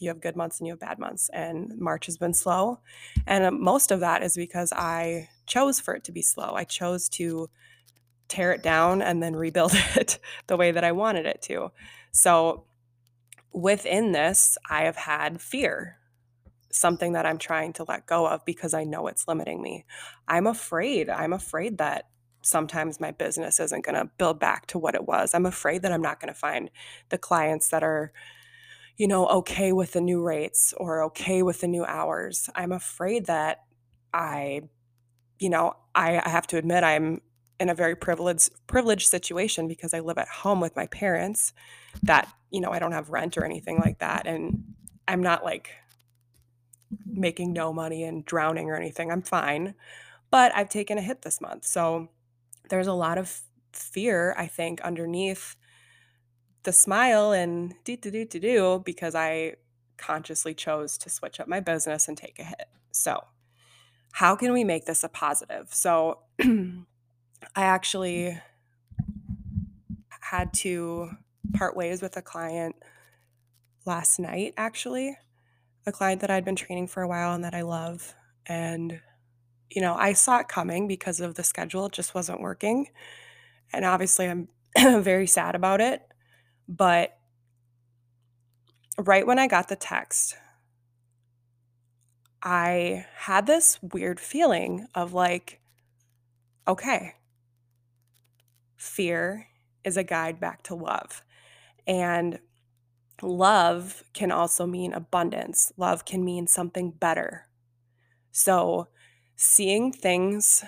You 0.00 0.08
have 0.08 0.20
good 0.20 0.36
months 0.36 0.60
and 0.60 0.66
you 0.66 0.72
have 0.72 0.80
bad 0.80 0.98
months. 0.98 1.30
And 1.32 1.78
March 1.78 2.06
has 2.06 2.16
been 2.16 2.34
slow. 2.34 2.80
And 3.26 3.44
uh, 3.44 3.50
most 3.50 3.90
of 3.90 4.00
that 4.00 4.22
is 4.22 4.34
because 4.34 4.72
I 4.72 5.28
chose 5.46 5.80
for 5.80 5.94
it 5.94 6.04
to 6.04 6.12
be 6.12 6.22
slow. 6.22 6.54
I 6.54 6.64
chose 6.64 7.08
to 7.10 7.50
tear 8.28 8.52
it 8.52 8.62
down 8.62 9.02
and 9.02 9.22
then 9.22 9.36
rebuild 9.36 9.72
it 9.96 10.18
the 10.46 10.56
way 10.56 10.70
that 10.70 10.84
I 10.84 10.92
wanted 10.92 11.26
it 11.26 11.42
to. 11.42 11.70
So 12.12 12.64
within 13.52 14.12
this, 14.12 14.58
I 14.68 14.84
have 14.84 14.96
had 14.96 15.40
fear 15.40 15.98
something 16.70 17.12
that 17.12 17.26
I'm 17.26 17.38
trying 17.38 17.72
to 17.74 17.84
let 17.84 18.06
go 18.06 18.26
of 18.26 18.44
because 18.44 18.74
I 18.74 18.84
know 18.84 19.06
it's 19.06 19.28
limiting 19.28 19.62
me. 19.62 19.84
I'm 20.26 20.46
afraid. 20.46 21.08
I'm 21.08 21.32
afraid 21.32 21.78
that 21.78 22.08
sometimes 22.42 23.00
my 23.00 23.10
business 23.10 23.60
isn't 23.60 23.84
going 23.84 23.94
to 23.94 24.10
build 24.18 24.38
back 24.38 24.66
to 24.66 24.78
what 24.78 24.94
it 24.94 25.06
was. 25.06 25.34
I'm 25.34 25.46
afraid 25.46 25.82
that 25.82 25.92
I'm 25.92 26.02
not 26.02 26.20
going 26.20 26.32
to 26.32 26.38
find 26.38 26.70
the 27.08 27.18
clients 27.18 27.68
that 27.68 27.82
are 27.82 28.12
you 28.96 29.08
know 29.08 29.26
okay 29.26 29.72
with 29.72 29.92
the 29.92 30.00
new 30.00 30.22
rates 30.22 30.72
or 30.76 31.02
okay 31.04 31.42
with 31.42 31.60
the 31.60 31.68
new 31.68 31.84
hours. 31.84 32.48
I'm 32.54 32.72
afraid 32.72 33.26
that 33.26 33.64
I 34.12 34.62
you 35.38 35.50
know, 35.50 35.74
I, 35.94 36.20
I 36.24 36.28
have 36.28 36.46
to 36.48 36.56
admit 36.56 36.84
I'm 36.84 37.20
in 37.60 37.68
a 37.68 37.74
very 37.74 37.94
privileged 37.94 38.50
privileged 38.66 39.08
situation 39.08 39.68
because 39.68 39.94
I 39.94 40.00
live 40.00 40.18
at 40.18 40.28
home 40.28 40.60
with 40.60 40.74
my 40.76 40.86
parents 40.86 41.52
that, 42.02 42.32
you 42.50 42.60
know, 42.60 42.70
I 42.70 42.78
don't 42.78 42.92
have 42.92 43.10
rent 43.10 43.36
or 43.36 43.44
anything 43.44 43.78
like 43.78 43.98
that 43.98 44.26
and 44.26 44.74
I'm 45.06 45.22
not 45.22 45.44
like 45.44 45.70
mm-hmm. 46.92 47.20
making 47.20 47.52
no 47.52 47.72
money 47.72 48.04
and 48.04 48.24
drowning 48.24 48.70
or 48.70 48.76
anything. 48.76 49.10
I'm 49.10 49.22
fine. 49.22 49.74
But 50.30 50.54
I've 50.54 50.68
taken 50.68 50.98
a 50.98 51.02
hit 51.02 51.22
this 51.22 51.40
month. 51.40 51.64
So 51.64 52.08
there's 52.68 52.88
a 52.88 52.92
lot 52.92 53.18
of 53.18 53.42
fear, 53.72 54.34
I 54.36 54.46
think, 54.46 54.80
underneath 54.80 55.56
the 56.64 56.72
smile 56.72 57.32
and 57.32 57.74
do 57.84 57.96
do 57.96 58.10
do 58.10 58.24
do 58.24 58.40
do 58.40 58.82
because 58.84 59.14
I 59.14 59.54
consciously 59.96 60.54
chose 60.54 60.98
to 60.98 61.10
switch 61.10 61.40
up 61.40 61.46
my 61.46 61.60
business 61.60 62.08
and 62.08 62.16
take 62.16 62.38
a 62.38 62.44
hit. 62.44 62.68
So, 62.90 63.24
how 64.12 64.36
can 64.36 64.52
we 64.52 64.64
make 64.64 64.86
this 64.86 65.04
a 65.04 65.08
positive? 65.08 65.68
So, 65.72 66.18
I 66.42 66.84
actually 67.56 68.40
had 70.20 70.52
to 70.54 71.10
part 71.54 71.76
ways 71.76 72.02
with 72.02 72.16
a 72.16 72.22
client 72.22 72.76
last 73.86 74.18
night, 74.18 74.54
actually 74.56 75.16
a 75.86 75.92
client 75.92 76.20
that 76.22 76.30
I'd 76.30 76.44
been 76.44 76.56
training 76.56 76.86
for 76.88 77.02
a 77.02 77.08
while 77.08 77.34
and 77.34 77.44
that 77.44 77.54
I 77.54 77.62
love. 77.62 78.14
And, 78.46 79.00
you 79.70 79.82
know, 79.82 79.94
I 79.94 80.14
saw 80.14 80.38
it 80.38 80.48
coming 80.48 80.88
because 80.88 81.20
of 81.20 81.34
the 81.34 81.44
schedule, 81.44 81.86
it 81.86 81.92
just 81.92 82.14
wasn't 82.14 82.40
working. 82.40 82.88
And 83.72 83.84
obviously, 83.84 84.26
I'm 84.26 84.48
very 85.02 85.26
sad 85.26 85.54
about 85.54 85.80
it. 85.80 86.02
But 86.68 87.18
right 88.98 89.26
when 89.26 89.38
I 89.38 89.46
got 89.46 89.68
the 89.68 89.76
text, 89.76 90.36
I 92.42 93.06
had 93.16 93.46
this 93.46 93.78
weird 93.82 94.20
feeling 94.20 94.86
of 94.94 95.12
like, 95.14 95.60
okay, 96.68 97.14
fear 98.76 99.46
is 99.82 99.96
a 99.96 100.04
guide 100.04 100.40
back 100.40 100.62
to 100.64 100.74
love. 100.74 101.22
And 101.86 102.38
love 103.22 104.04
can 104.12 104.30
also 104.30 104.66
mean 104.66 104.92
abundance. 104.92 105.72
Love 105.76 106.04
can 106.04 106.24
mean 106.24 106.46
something 106.46 106.90
better. 106.90 107.46
So, 108.32 108.88
seeing 109.36 109.92
things 109.92 110.64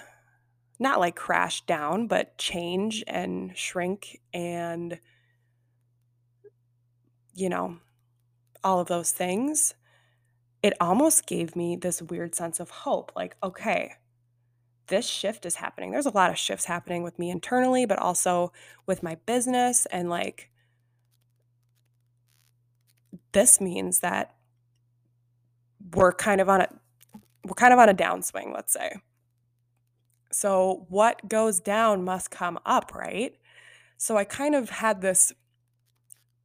not 0.79 1.01
like 1.01 1.17
crash 1.17 1.63
down, 1.63 2.07
but 2.07 2.39
change 2.39 3.03
and 3.07 3.57
shrink 3.57 4.21
and, 4.33 4.99
you 7.37 7.49
know, 7.49 7.77
all 8.65 8.81
of 8.81 8.89
those 8.89 9.13
things, 9.13 9.75
it 10.63 10.73
almost 10.81 11.27
gave 11.27 11.55
me 11.55 11.77
this 11.77 12.03
weird 12.03 12.35
sense 12.35 12.59
of 12.59 12.71
hope. 12.71 13.13
Like, 13.15 13.37
okay, 13.43 13.93
this 14.89 15.07
shift 15.07 15.45
is 15.47 15.57
happening. 15.57 15.91
There's 15.93 16.07
a 16.07 16.11
lot 16.11 16.31
of 16.31 16.39
shifts 16.39 16.65
happening 16.65 17.03
with 17.03 17.19
me 17.19 17.31
internally, 17.31 17.85
but 17.87 17.99
also 17.99 18.53
with 18.87 19.03
my 19.03 19.17
business 19.27 19.87
and 19.87 20.09
like 20.09 20.51
this 23.33 23.61
means 23.61 24.01
that 24.01 24.35
we're 25.95 26.13
kind 26.13 26.41
of 26.41 26.49
on 26.49 26.63
a 26.63 26.69
we're 27.45 27.55
kind 27.55 27.73
of 27.73 27.79
on 27.79 27.89
a 27.89 27.95
downswing, 27.95 28.53
let's 28.53 28.73
say. 28.73 28.93
So 30.33 30.87
what 30.89 31.29
goes 31.29 31.61
down 31.61 32.03
must 32.05 32.31
come 32.31 32.59
up, 32.67 32.95
right? 32.95 33.37
So 33.99 34.17
I 34.17 34.25
kind 34.25 34.55
of 34.55 34.71
had 34.71 35.01
this 35.01 35.33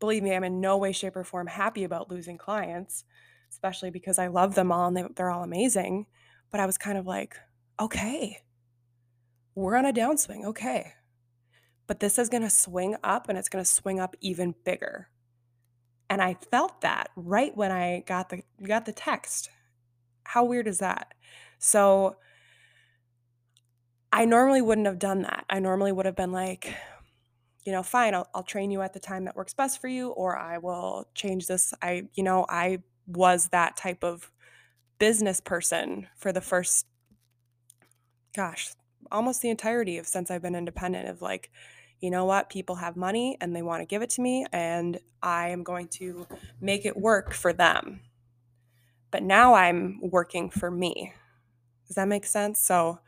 believe 0.02 0.24
me, 0.24 0.36
I'm 0.36 0.44
in 0.44 0.60
no 0.60 0.78
way 0.78 0.92
shape 0.92 1.16
or 1.16 1.24
form 1.24 1.48
happy 1.48 1.86
about 1.86 2.12
losing 2.12 2.38
clients, 2.38 3.06
especially 3.50 3.92
because 3.92 4.20
I 4.20 4.28
love 4.28 4.56
them 4.56 4.72
all 4.72 4.88
and 4.88 4.98
they, 4.98 5.06
they're 5.16 5.32
all 5.32 5.44
amazing, 5.44 6.08
but 6.50 6.60
I 6.60 6.66
was 6.66 6.78
kind 6.78 6.98
of 6.98 7.08
like, 7.08 7.38
okay. 7.80 8.40
We're 9.56 9.78
on 9.78 9.86
a 9.86 9.94
downswing, 9.94 10.44
okay. 10.46 10.94
But 11.88 12.00
this 12.00 12.20
is 12.20 12.30
going 12.30 12.44
to 12.44 12.50
swing 12.50 12.96
up 13.04 13.30
and 13.30 13.38
it's 13.38 13.50
going 13.50 13.64
to 13.64 13.70
swing 13.70 14.00
up 14.00 14.16
even 14.20 14.56
bigger. 14.66 15.08
And 16.10 16.22
I 16.22 16.34
felt 16.34 16.82
that 16.82 17.10
right 17.16 17.56
when 17.56 17.72
I 17.72 18.04
got 18.06 18.30
the 18.30 18.44
got 18.62 18.86
the 18.86 18.92
text. 18.92 19.50
How 20.24 20.44
weird 20.44 20.68
is 20.68 20.80
that? 20.80 21.14
So 21.58 22.18
I 24.12 24.26
normally 24.26 24.62
wouldn't 24.62 24.88
have 24.88 25.00
done 25.00 25.22
that. 25.22 25.46
I 25.50 25.60
normally 25.60 25.92
would 25.92 26.06
have 26.06 26.16
been 26.16 26.32
like, 26.32 26.74
you 27.64 27.72
know, 27.72 27.84
fine, 27.84 28.16
I'll, 28.16 28.28
I'll 28.34 28.44
train 28.44 28.72
you 28.72 28.82
at 28.82 28.94
the 28.94 29.00
time 29.00 29.26
that 29.26 29.36
works 29.36 29.54
best 29.54 29.80
for 29.80 29.88
you, 29.88 30.10
or 30.10 30.38
I 30.38 30.58
will 30.58 31.08
change 31.14 31.48
this. 31.48 31.74
I, 31.82 32.04
you 32.16 32.24
know, 32.24 32.46
I 32.50 32.80
was 33.06 33.50
that 33.50 33.78
type 33.78 34.04
of 34.04 34.32
business 34.98 35.40
person 35.40 36.08
for 36.16 36.32
the 36.32 36.42
first, 36.42 36.86
gosh, 38.36 38.72
almost 39.12 39.42
the 39.42 39.50
entirety 39.50 39.98
of 39.98 40.08
since 40.08 40.32
I've 40.32 40.42
been 40.42 40.56
independent 40.56 41.08
of 41.08 41.22
like, 41.22 41.52
you 42.00 42.10
know 42.10 42.26
what, 42.26 42.50
people 42.50 42.76
have 42.76 42.96
money 42.96 43.38
and 43.42 43.56
they 43.56 43.62
want 43.62 43.82
to 43.82 43.86
give 43.86 44.02
it 44.02 44.10
to 44.12 44.22
me, 44.22 44.46
and 44.52 45.00
I 45.22 45.50
am 45.50 45.64
going 45.64 45.88
to 45.90 46.26
make 46.60 46.86
it 46.86 46.98
work 46.98 47.32
for 47.34 47.54
them. 47.54 48.02
But 49.12 49.22
now 49.22 49.54
I'm 49.54 50.00
working 50.02 50.50
for 50.50 50.72
me. 50.72 51.14
Does 51.88 51.96
that 51.96 52.08
make 52.08 52.26
sense? 52.26 52.60
So 52.60 53.00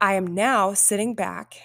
I 0.00 0.14
am 0.14 0.26
now 0.26 0.74
sitting 0.74 1.14
back 1.14 1.56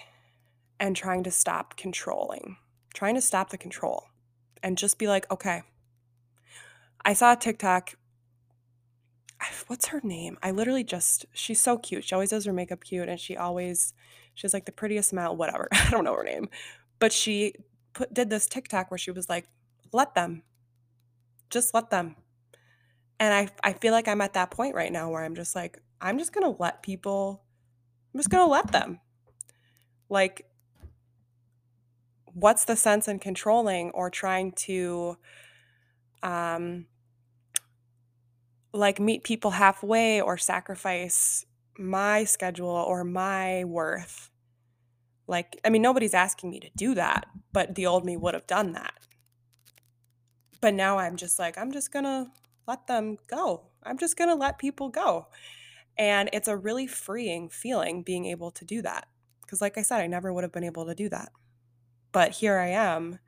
and 0.82 0.96
trying 0.96 1.22
to 1.22 1.30
stop 1.30 1.76
controlling, 1.76 2.56
trying 2.92 3.14
to 3.14 3.20
stop 3.20 3.50
the 3.50 3.56
control 3.56 4.08
and 4.64 4.76
just 4.76 4.98
be 4.98 5.06
like, 5.06 5.30
okay. 5.30 5.62
I 7.04 7.12
saw 7.12 7.34
a 7.34 7.36
TikTok. 7.36 7.94
What's 9.68 9.86
her 9.86 10.00
name? 10.02 10.38
I 10.42 10.50
literally 10.50 10.82
just, 10.82 11.24
she's 11.32 11.60
so 11.60 11.78
cute. 11.78 12.02
She 12.02 12.16
always 12.16 12.30
does 12.30 12.46
her 12.46 12.52
makeup 12.52 12.82
cute 12.82 13.08
and 13.08 13.20
she 13.20 13.36
always 13.36 13.94
she 14.34 14.44
has 14.44 14.52
like 14.52 14.64
the 14.64 14.72
prettiest 14.72 15.10
smile, 15.10 15.36
whatever. 15.36 15.68
I 15.72 15.88
don't 15.90 16.02
know 16.02 16.16
her 16.16 16.24
name. 16.24 16.48
But 16.98 17.12
she 17.12 17.54
put 17.92 18.12
did 18.12 18.28
this 18.28 18.48
TikTok 18.48 18.90
where 18.90 18.98
she 18.98 19.12
was 19.12 19.28
like, 19.28 19.46
let 19.92 20.16
them. 20.16 20.42
Just 21.48 21.74
let 21.74 21.90
them. 21.90 22.16
And 23.20 23.32
I 23.32 23.48
I 23.62 23.74
feel 23.74 23.92
like 23.92 24.08
I'm 24.08 24.20
at 24.20 24.32
that 24.32 24.50
point 24.50 24.74
right 24.74 24.90
now 24.90 25.10
where 25.10 25.22
I'm 25.22 25.36
just 25.36 25.54
like, 25.54 25.80
I'm 26.00 26.18
just 26.18 26.32
gonna 26.32 26.56
let 26.58 26.82
people, 26.82 27.44
I'm 28.12 28.18
just 28.18 28.30
gonna 28.30 28.50
let 28.50 28.72
them. 28.72 28.98
Like, 30.08 30.46
what's 32.34 32.64
the 32.64 32.76
sense 32.76 33.08
in 33.08 33.18
controlling 33.18 33.90
or 33.90 34.10
trying 34.10 34.52
to 34.52 35.16
um 36.22 36.86
like 38.72 38.98
meet 38.98 39.22
people 39.24 39.52
halfway 39.52 40.20
or 40.20 40.38
sacrifice 40.38 41.44
my 41.78 42.24
schedule 42.24 42.68
or 42.68 43.04
my 43.04 43.64
worth. 43.64 44.30
Like, 45.26 45.58
I 45.64 45.70
mean, 45.70 45.82
nobody's 45.82 46.14
asking 46.14 46.50
me 46.50 46.60
to 46.60 46.70
do 46.76 46.94
that, 46.94 47.26
but 47.52 47.74
the 47.74 47.86
old 47.86 48.04
me 48.04 48.16
would 48.16 48.34
have 48.34 48.46
done 48.46 48.72
that. 48.72 48.94
But 50.60 50.74
now 50.74 50.98
I'm 50.98 51.16
just 51.16 51.38
like, 51.38 51.56
I'm 51.58 51.72
just 51.72 51.92
going 51.92 52.04
to 52.04 52.28
let 52.66 52.86
them 52.86 53.18
go. 53.28 53.68
I'm 53.82 53.98
just 53.98 54.16
going 54.16 54.28
to 54.28 54.34
let 54.34 54.58
people 54.58 54.88
go. 54.88 55.28
And 55.98 56.30
it's 56.32 56.48
a 56.48 56.56
really 56.56 56.86
freeing 56.86 57.48
feeling 57.48 58.02
being 58.02 58.26
able 58.26 58.50
to 58.52 58.64
do 58.64 58.80
that. 58.82 59.08
Because, 59.42 59.60
like 59.60 59.76
I 59.76 59.82
said, 59.82 60.00
I 60.00 60.06
never 60.06 60.32
would 60.32 60.44
have 60.44 60.52
been 60.52 60.64
able 60.64 60.86
to 60.86 60.94
do 60.94 61.08
that. 61.10 61.30
But 62.12 62.32
here 62.32 62.58
I 62.58 62.68
am 62.68 63.18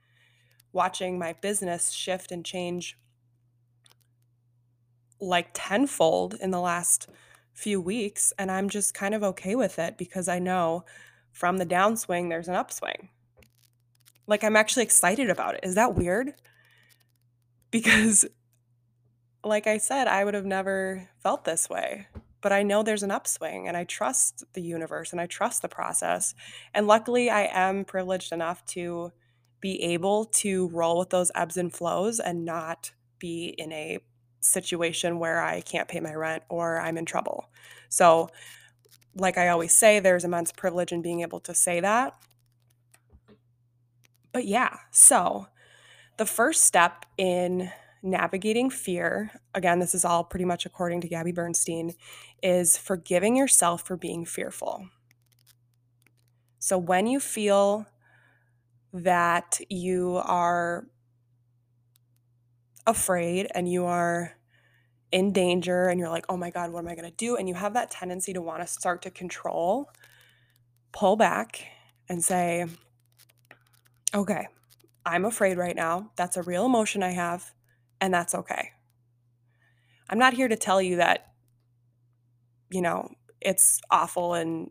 watching 0.72 1.18
my 1.18 1.32
business 1.32 1.90
shift 1.90 2.30
and 2.30 2.44
change 2.44 2.98
like 5.20 5.48
tenfold 5.54 6.34
in 6.40 6.50
the 6.50 6.60
last 6.60 7.08
few 7.52 7.80
weeks. 7.80 8.32
And 8.38 8.50
I'm 8.50 8.68
just 8.68 8.94
kind 8.94 9.14
of 9.14 9.22
okay 9.22 9.54
with 9.54 9.78
it 9.78 9.96
because 9.96 10.28
I 10.28 10.38
know 10.38 10.84
from 11.32 11.56
the 11.56 11.66
downswing, 11.66 12.28
there's 12.28 12.48
an 12.48 12.54
upswing. 12.54 13.08
Like, 14.26 14.44
I'm 14.44 14.56
actually 14.56 14.84
excited 14.84 15.30
about 15.30 15.54
it. 15.54 15.60
Is 15.62 15.74
that 15.74 15.94
weird? 15.94 16.34
Because, 17.70 18.24
like 19.42 19.66
I 19.66 19.78
said, 19.78 20.06
I 20.08 20.24
would 20.24 20.34
have 20.34 20.46
never 20.46 21.08
felt 21.22 21.44
this 21.44 21.68
way 21.68 22.06
but 22.44 22.52
I 22.52 22.62
know 22.62 22.82
there's 22.82 23.02
an 23.02 23.10
upswing 23.10 23.68
and 23.68 23.74
I 23.74 23.84
trust 23.84 24.44
the 24.52 24.60
universe 24.60 25.12
and 25.12 25.20
I 25.20 25.24
trust 25.24 25.62
the 25.62 25.68
process. 25.68 26.34
And 26.74 26.86
luckily, 26.86 27.30
I 27.30 27.48
am 27.50 27.86
privileged 27.86 28.32
enough 28.32 28.62
to 28.66 29.12
be 29.60 29.82
able 29.82 30.26
to 30.26 30.68
roll 30.68 30.98
with 30.98 31.08
those 31.08 31.32
ebbs 31.34 31.56
and 31.56 31.72
flows 31.72 32.20
and 32.20 32.44
not 32.44 32.92
be 33.18 33.54
in 33.56 33.72
a 33.72 33.98
situation 34.40 35.18
where 35.18 35.40
I 35.40 35.62
can't 35.62 35.88
pay 35.88 36.00
my 36.00 36.12
rent 36.12 36.42
or 36.50 36.78
I'm 36.78 36.98
in 36.98 37.06
trouble. 37.06 37.48
So, 37.88 38.28
like 39.16 39.38
I 39.38 39.48
always 39.48 39.74
say, 39.74 39.98
there's 39.98 40.24
immense 40.24 40.52
privilege 40.52 40.92
in 40.92 41.00
being 41.00 41.22
able 41.22 41.40
to 41.40 41.54
say 41.54 41.80
that. 41.80 42.12
But 44.32 44.44
yeah, 44.44 44.76
so 44.90 45.46
the 46.18 46.26
first 46.26 46.64
step 46.64 47.06
in 47.16 47.72
navigating 48.04 48.68
fear, 48.68 49.30
again, 49.54 49.78
this 49.78 49.94
is 49.94 50.04
all 50.04 50.22
pretty 50.22 50.44
much 50.44 50.66
according 50.66 51.00
to 51.00 51.08
Gabby 51.08 51.32
Bernstein, 51.32 51.94
is 52.42 52.76
forgiving 52.76 53.34
yourself 53.34 53.86
for 53.86 53.96
being 53.96 54.24
fearful. 54.26 54.88
So 56.58 56.76
when 56.78 57.06
you 57.06 57.18
feel 57.18 57.86
that 58.92 59.58
you 59.70 60.20
are 60.22 60.86
afraid 62.86 63.48
and 63.54 63.68
you 63.68 63.86
are 63.86 64.34
in 65.10 65.32
danger 65.32 65.88
and 65.88 65.98
you're 65.98 66.10
like, 66.10 66.26
oh 66.28 66.36
my 66.36 66.50
God, 66.50 66.70
what 66.70 66.80
am 66.80 66.88
I 66.88 66.94
going 66.94 67.08
to 67.08 67.16
do? 67.16 67.36
And 67.36 67.48
you 67.48 67.54
have 67.54 67.72
that 67.74 67.90
tendency 67.90 68.34
to 68.34 68.42
want 68.42 68.60
to 68.60 68.66
start 68.66 69.00
to 69.02 69.10
control, 69.10 69.90
pull 70.92 71.16
back 71.16 71.64
and 72.08 72.22
say, 72.22 72.66
okay, 74.14 74.48
I'm 75.06 75.24
afraid 75.24 75.56
right 75.56 75.74
now. 75.76 76.10
That's 76.16 76.36
a 76.36 76.42
real 76.42 76.66
emotion 76.66 77.02
I 77.02 77.12
have 77.12 77.53
and 78.04 78.12
that's 78.12 78.34
okay. 78.34 78.72
I'm 80.10 80.18
not 80.18 80.34
here 80.34 80.46
to 80.46 80.56
tell 80.56 80.82
you 80.82 80.96
that, 80.96 81.32
you 82.70 82.82
know, 82.82 83.08
it's 83.40 83.80
awful 83.90 84.34
and 84.34 84.70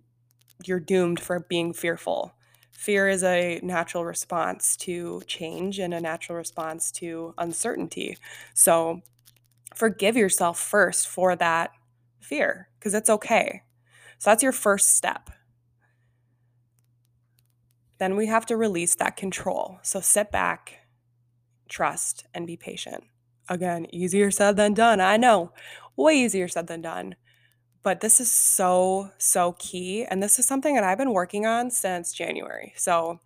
you're 0.65 0.79
doomed 0.79 1.19
for 1.19 1.39
being 1.39 1.73
fearful. 1.73 2.35
Fear 2.71 3.09
is 3.09 3.23
a 3.23 3.59
natural 3.63 4.05
response 4.05 4.77
to 4.77 5.23
change 5.25 5.79
and 5.79 5.95
a 5.95 5.99
natural 5.99 6.37
response 6.37 6.91
to 6.91 7.33
uncertainty. 7.39 8.19
So 8.53 9.01
forgive 9.73 10.15
yourself 10.15 10.59
first 10.59 11.07
for 11.07 11.35
that 11.35 11.71
fear 12.19 12.69
because 12.77 12.93
it's 12.93 13.09
okay. 13.09 13.63
So 14.19 14.29
that's 14.29 14.43
your 14.43 14.51
first 14.51 14.95
step. 14.95 15.31
Then 17.97 18.15
we 18.15 18.27
have 18.27 18.45
to 18.45 18.57
release 18.57 18.93
that 18.95 19.17
control. 19.17 19.79
So 19.81 20.01
sit 20.01 20.31
back, 20.31 20.85
trust, 21.67 22.27
and 22.35 22.45
be 22.45 22.57
patient. 22.57 23.05
Again, 23.49 23.87
easier 23.93 24.31
said 24.31 24.55
than 24.55 24.73
done. 24.73 25.01
I 25.01 25.17
know, 25.17 25.51
way 25.95 26.15
easier 26.15 26.47
said 26.47 26.67
than 26.67 26.81
done. 26.81 27.15
But 27.83 27.99
this 27.99 28.21
is 28.21 28.31
so, 28.31 29.11
so 29.17 29.53
key. 29.59 30.05
And 30.05 30.23
this 30.23 30.39
is 30.39 30.45
something 30.45 30.75
that 30.75 30.83
I've 30.85 30.97
been 30.97 31.11
working 31.11 31.45
on 31.45 31.69
since 31.69 32.13
January. 32.13 32.73
So 32.77 33.19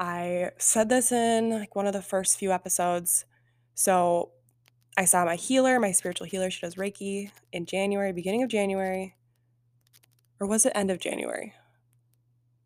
I 0.00 0.50
said 0.58 0.88
this 0.88 1.12
in 1.12 1.50
like 1.50 1.76
one 1.76 1.86
of 1.86 1.92
the 1.92 2.00
first 2.00 2.38
few 2.38 2.50
episodes. 2.50 3.26
So 3.74 4.30
I 4.96 5.04
saw 5.04 5.24
my 5.24 5.36
healer, 5.36 5.78
my 5.78 5.92
spiritual 5.92 6.26
healer. 6.26 6.50
She 6.50 6.62
does 6.62 6.76
Reiki 6.76 7.30
in 7.52 7.66
January, 7.66 8.12
beginning 8.12 8.42
of 8.42 8.48
January. 8.48 9.16
Or 10.40 10.46
was 10.46 10.64
it 10.64 10.72
end 10.74 10.90
of 10.90 11.00
January? 11.00 11.52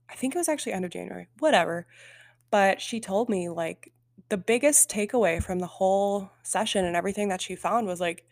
I 0.09 0.15
think 0.15 0.35
it 0.35 0.39
was 0.39 0.49
actually 0.49 0.73
end 0.73 0.85
of 0.85 0.91
January. 0.91 1.29
Whatever. 1.39 1.87
But 2.51 2.81
she 2.81 3.01
told 3.01 3.29
me, 3.29 3.49
like, 3.49 3.93
the 4.29 4.37
biggest 4.37 4.91
takeaway 4.91 5.43
from 5.43 5.59
the 5.59 5.67
whole 5.67 6.31
session 6.43 6.85
and 6.85 6.97
everything 6.97 7.29
that 7.29 7.41
she 7.41 7.55
found 7.55 7.87
was 7.87 8.01
like, 8.01 8.25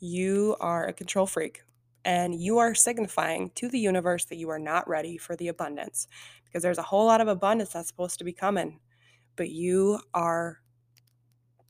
you 0.00 0.56
are 0.60 0.86
a 0.86 0.92
control 0.92 1.26
freak 1.26 1.62
and 2.04 2.34
you 2.34 2.58
are 2.58 2.74
signifying 2.74 3.50
to 3.54 3.68
the 3.68 3.78
universe 3.78 4.24
that 4.26 4.36
you 4.36 4.50
are 4.50 4.58
not 4.58 4.88
ready 4.88 5.16
for 5.16 5.36
the 5.36 5.48
abundance 5.48 6.06
because 6.44 6.62
there's 6.62 6.78
a 6.78 6.82
whole 6.82 7.06
lot 7.06 7.20
of 7.20 7.28
abundance 7.28 7.72
that's 7.72 7.88
supposed 7.88 8.18
to 8.18 8.24
be 8.24 8.32
coming, 8.32 8.80
but 9.36 9.50
you 9.50 9.98
are 10.12 10.60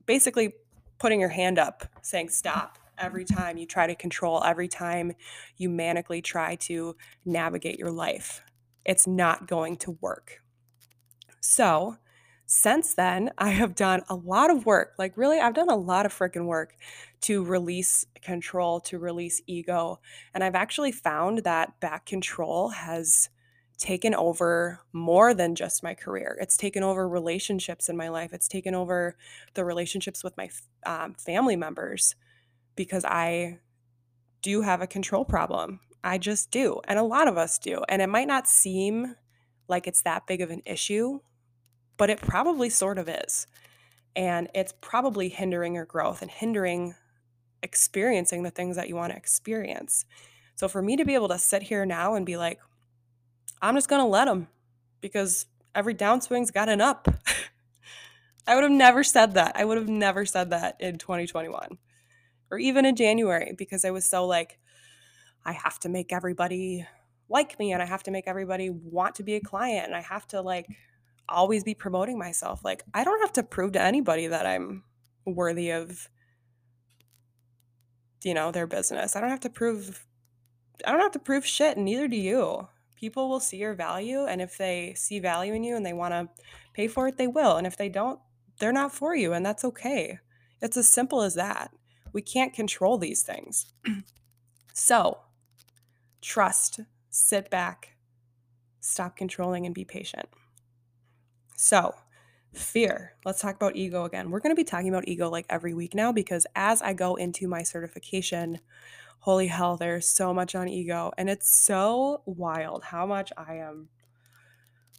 basically 0.06 0.52
putting 0.98 1.20
your 1.20 1.28
hand 1.28 1.58
up 1.58 1.84
saying 2.02 2.28
stop 2.28 2.78
every 2.98 3.24
time 3.24 3.56
you 3.56 3.66
try 3.66 3.86
to 3.86 3.94
control, 3.94 4.42
every 4.44 4.68
time 4.68 5.12
you 5.56 5.68
manically 5.68 6.22
try 6.22 6.56
to 6.56 6.96
navigate 7.24 7.78
your 7.78 7.90
life. 7.90 8.42
It's 8.84 9.06
not 9.06 9.48
going 9.48 9.76
to 9.78 9.92
work. 10.00 10.42
So, 11.40 11.96
since 12.54 12.94
then, 12.94 13.30
I 13.36 13.50
have 13.50 13.74
done 13.74 14.02
a 14.08 14.14
lot 14.14 14.48
of 14.48 14.64
work. 14.64 14.92
Like, 14.96 15.16
really, 15.16 15.40
I've 15.40 15.54
done 15.54 15.68
a 15.68 15.76
lot 15.76 16.06
of 16.06 16.16
freaking 16.16 16.46
work 16.46 16.76
to 17.22 17.42
release 17.42 18.06
control, 18.22 18.78
to 18.82 18.96
release 18.96 19.42
ego. 19.48 19.98
And 20.32 20.44
I've 20.44 20.54
actually 20.54 20.92
found 20.92 21.38
that 21.38 21.80
back 21.80 22.06
control 22.06 22.68
has 22.68 23.28
taken 23.76 24.14
over 24.14 24.78
more 24.92 25.34
than 25.34 25.56
just 25.56 25.82
my 25.82 25.94
career. 25.94 26.38
It's 26.40 26.56
taken 26.56 26.84
over 26.84 27.08
relationships 27.08 27.88
in 27.88 27.96
my 27.96 28.08
life, 28.08 28.32
it's 28.32 28.46
taken 28.46 28.72
over 28.72 29.16
the 29.54 29.64
relationships 29.64 30.22
with 30.22 30.36
my 30.36 30.48
um, 30.86 31.14
family 31.14 31.56
members 31.56 32.14
because 32.76 33.04
I 33.04 33.58
do 34.42 34.62
have 34.62 34.80
a 34.80 34.86
control 34.86 35.24
problem. 35.24 35.80
I 36.04 36.18
just 36.18 36.52
do. 36.52 36.80
And 36.84 37.00
a 37.00 37.02
lot 37.02 37.26
of 37.26 37.36
us 37.36 37.58
do. 37.58 37.82
And 37.88 38.00
it 38.00 38.08
might 38.08 38.28
not 38.28 38.46
seem 38.46 39.16
like 39.66 39.88
it's 39.88 40.02
that 40.02 40.28
big 40.28 40.40
of 40.40 40.50
an 40.50 40.62
issue 40.64 41.18
but 41.96 42.10
it 42.10 42.20
probably 42.20 42.70
sort 42.70 42.98
of 42.98 43.08
is. 43.08 43.46
And 44.16 44.48
it's 44.54 44.72
probably 44.80 45.28
hindering 45.28 45.74
your 45.74 45.84
growth 45.84 46.22
and 46.22 46.30
hindering 46.30 46.94
experiencing 47.62 48.42
the 48.42 48.50
things 48.50 48.76
that 48.76 48.88
you 48.88 48.94
want 48.94 49.12
to 49.12 49.16
experience. 49.16 50.04
So 50.54 50.68
for 50.68 50.82
me 50.82 50.96
to 50.96 51.04
be 51.04 51.14
able 51.14 51.28
to 51.28 51.38
sit 51.38 51.62
here 51.62 51.84
now 51.84 52.14
and 52.14 52.24
be 52.24 52.36
like, 52.36 52.60
I'm 53.60 53.74
just 53.74 53.88
going 53.88 54.02
to 54.02 54.06
let 54.06 54.26
them 54.26 54.48
because 55.00 55.46
every 55.74 55.94
downswing's 55.94 56.50
got 56.50 56.68
an 56.68 56.80
up. 56.80 57.08
I 58.46 58.54
would 58.54 58.62
have 58.62 58.70
never 58.70 59.02
said 59.02 59.34
that. 59.34 59.52
I 59.56 59.64
would 59.64 59.78
have 59.78 59.88
never 59.88 60.26
said 60.26 60.50
that 60.50 60.76
in 60.78 60.98
2021 60.98 61.78
or 62.50 62.58
even 62.58 62.84
in 62.84 62.94
January 62.94 63.54
because 63.56 63.84
I 63.84 63.90
was 63.90 64.04
so 64.04 64.26
like, 64.26 64.58
I 65.44 65.52
have 65.52 65.78
to 65.80 65.88
make 65.88 66.12
everybody 66.12 66.86
like 67.28 67.58
me 67.58 67.72
and 67.72 67.82
I 67.82 67.86
have 67.86 68.02
to 68.04 68.10
make 68.10 68.28
everybody 68.28 68.70
want 68.70 69.14
to 69.16 69.22
be 69.22 69.34
a 69.34 69.40
client 69.40 69.86
and 69.86 69.96
I 69.96 70.02
have 70.02 70.26
to 70.28 70.42
like 70.42 70.66
always 71.28 71.64
be 71.64 71.74
promoting 71.74 72.18
myself. 72.18 72.64
Like, 72.64 72.84
I 72.92 73.04
don't 73.04 73.20
have 73.20 73.32
to 73.34 73.42
prove 73.42 73.72
to 73.72 73.82
anybody 73.82 74.26
that 74.26 74.46
I'm 74.46 74.84
worthy 75.24 75.70
of, 75.70 76.08
you 78.22 78.34
know, 78.34 78.50
their 78.50 78.66
business. 78.66 79.16
I 79.16 79.20
don't 79.20 79.30
have 79.30 79.40
to 79.40 79.50
prove, 79.50 80.06
I 80.86 80.92
don't 80.92 81.00
have 81.00 81.12
to 81.12 81.18
prove 81.18 81.46
shit, 81.46 81.76
and 81.76 81.84
neither 81.84 82.08
do 82.08 82.16
you. 82.16 82.68
People 82.96 83.28
will 83.28 83.40
see 83.40 83.58
your 83.58 83.74
value, 83.74 84.24
and 84.24 84.40
if 84.40 84.56
they 84.56 84.94
see 84.96 85.18
value 85.18 85.54
in 85.54 85.64
you 85.64 85.76
and 85.76 85.84
they 85.84 85.92
want 85.92 86.12
to 86.12 86.28
pay 86.72 86.88
for 86.88 87.08
it, 87.08 87.16
they 87.16 87.26
will. 87.26 87.56
And 87.56 87.66
if 87.66 87.76
they 87.76 87.88
don't, 87.88 88.20
they're 88.58 88.72
not 88.72 88.94
for 88.94 89.14
you, 89.14 89.32
and 89.32 89.44
that's 89.44 89.64
okay. 89.64 90.18
It's 90.62 90.76
as 90.76 90.88
simple 90.88 91.22
as 91.22 91.34
that. 91.34 91.70
We 92.12 92.22
can't 92.22 92.54
control 92.54 92.96
these 92.96 93.22
things. 93.22 93.66
so, 94.72 95.18
trust, 96.22 96.80
sit 97.10 97.50
back, 97.50 97.96
stop 98.80 99.16
controlling, 99.16 99.66
and 99.66 99.74
be 99.74 99.84
patient. 99.84 100.28
So, 101.56 101.94
fear. 102.52 103.14
Let's 103.24 103.40
talk 103.40 103.56
about 103.56 103.76
ego 103.76 104.04
again. 104.04 104.30
We're 104.30 104.40
going 104.40 104.54
to 104.54 104.60
be 104.60 104.64
talking 104.64 104.88
about 104.88 105.08
ego 105.08 105.28
like 105.30 105.46
every 105.48 105.74
week 105.74 105.94
now 105.94 106.12
because 106.12 106.46
as 106.54 106.82
I 106.82 106.92
go 106.92 107.16
into 107.16 107.48
my 107.48 107.62
certification, 107.62 108.60
holy 109.20 109.46
hell, 109.48 109.76
there's 109.76 110.06
so 110.06 110.34
much 110.34 110.54
on 110.54 110.68
ego. 110.68 111.12
And 111.18 111.30
it's 111.30 111.50
so 111.50 112.22
wild 112.26 112.84
how 112.84 113.06
much 113.06 113.32
I 113.36 113.56
am. 113.56 113.88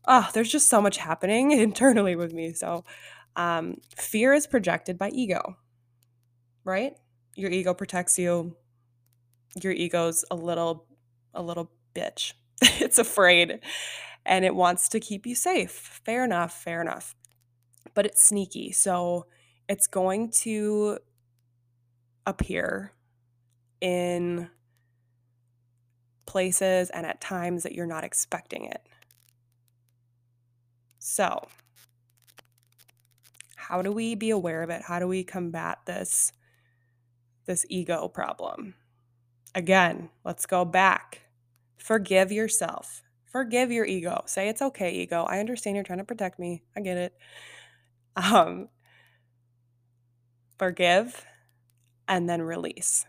Oh, 0.08 0.30
there's 0.34 0.52
just 0.52 0.68
so 0.70 0.82
much 0.82 0.98
happening 0.98 1.52
internally 1.52 2.16
with 2.16 2.34
me. 2.34 2.54
So, 2.54 2.84
um, 3.36 3.78
fear 3.98 4.34
is 4.34 4.48
projected 4.48 4.98
by 4.98 5.10
ego, 5.10 5.58
right? 6.64 6.94
your 7.36 7.52
ego 7.52 7.74
protects 7.74 8.18
you. 8.18 8.56
Your 9.62 9.74
ego's 9.74 10.26
a 10.32 10.36
little 10.36 10.86
a 11.34 11.42
little 11.42 11.72
bitch. 11.94 12.34
it's 12.62 12.98
afraid 12.98 13.60
and 14.26 14.44
it 14.44 14.56
wants 14.56 14.90
to 14.90 15.00
keep 15.00 15.26
you 15.26 15.36
safe. 15.36 16.02
Fair 16.04 16.24
enough, 16.24 16.54
fair 16.54 16.82
enough. 16.82 17.16
But 17.94 18.06
it's 18.06 18.24
sneaky. 18.24 18.72
So 18.72 19.28
it's 19.70 19.88
going 19.88 20.32
to 20.42 21.00
appear 22.26 22.94
in 23.82 24.50
places 26.26 26.90
and 26.90 27.06
at 27.06 27.22
times 27.22 27.64
that 27.64 27.74
you're 27.74 27.86
not 27.86 28.04
expecting 28.04 28.66
it. 28.66 28.82
So, 31.00 31.48
how 33.56 33.82
do 33.82 33.92
we 33.92 34.16
be 34.16 34.32
aware 34.32 34.64
of 34.64 34.70
it? 34.70 34.82
How 34.82 35.00
do 35.00 35.08
we 35.08 35.24
combat 35.24 35.80
this 35.86 36.34
this 37.46 37.66
ego 37.70 38.08
problem? 38.08 38.74
Again, 39.54 40.10
let's 40.24 40.46
go 40.46 40.66
back. 40.66 41.22
Forgive 41.78 42.32
yourself. 42.32 43.05
Forgive 43.36 43.70
your 43.70 43.84
ego. 43.84 44.24
Say 44.28 44.48
it's 44.48 44.62
okay, 44.62 44.94
ego. 44.94 45.26
I 45.26 45.42
understand 45.42 45.76
you're 45.76 45.84
trying 45.84 46.00
to 46.00 46.06
protect 46.06 46.40
me. 46.40 46.64
I 46.74 46.80
get 46.80 46.96
it. 46.96 47.18
Um 48.16 48.70
forgive 50.58 51.26
and 52.08 52.30
then 52.30 52.42
release. 52.42 53.06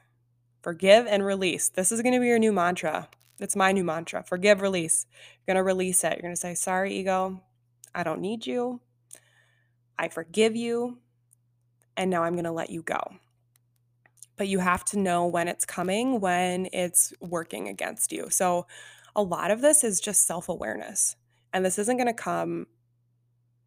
Forgive 0.63 1.07
and 1.07 1.25
release. 1.25 1.69
This 1.69 1.93
is 1.93 2.03
going 2.03 2.13
to 2.13 2.19
be 2.19 2.27
your 2.27 2.41
new 2.41 2.53
mantra. 2.53 3.09
It's 3.39 3.55
my 3.55 3.71
new 3.71 3.85
mantra. 3.85 4.25
Forgive, 4.25 4.63
release. 4.63 5.07
You're 5.47 5.55
going 5.55 5.63
to 5.63 5.63
release 5.63 6.03
it. 6.03 6.15
You're 6.15 6.23
going 6.23 6.35
to 6.35 6.41
say, 6.41 6.57
Sorry, 6.57 6.93
ego. 6.97 7.41
I 7.95 8.03
don't 8.03 8.21
need 8.21 8.49
you. 8.49 8.81
I 9.97 10.09
forgive 10.09 10.57
you. 10.57 10.99
And 11.97 12.11
now 12.11 12.25
I'm 12.25 12.33
going 12.33 12.47
to 12.47 12.51
let 12.51 12.71
you 12.71 12.83
go. 12.83 13.15
But 14.37 14.49
you 14.49 14.59
have 14.59 14.85
to 14.87 14.99
know 14.99 15.25
when 15.25 15.47
it's 15.47 15.65
coming, 15.65 16.19
when 16.19 16.69
it's 16.73 17.13
working 17.21 17.69
against 17.69 18.11
you. 18.11 18.27
So 18.29 18.67
a 19.17 19.23
lot 19.23 19.51
of 19.51 19.61
this 19.61 19.83
is 19.83 20.01
just 20.01 20.27
self 20.27 20.49
awareness. 20.49 21.17
And 21.53 21.65
this 21.65 21.79
isn't 21.79 21.97
going 21.97 22.07
to 22.07 22.15
come 22.15 22.67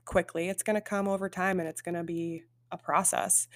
quickly, 0.06 0.48
it's 0.48 0.64
going 0.64 0.76
to 0.76 0.82
come 0.82 1.10
over 1.10 1.28
time 1.28 1.60
and 1.60 1.68
it's 1.68 1.82
going 1.82 1.96
to 1.96 2.04
be 2.04 2.44
a 2.72 2.78
process 2.78 3.48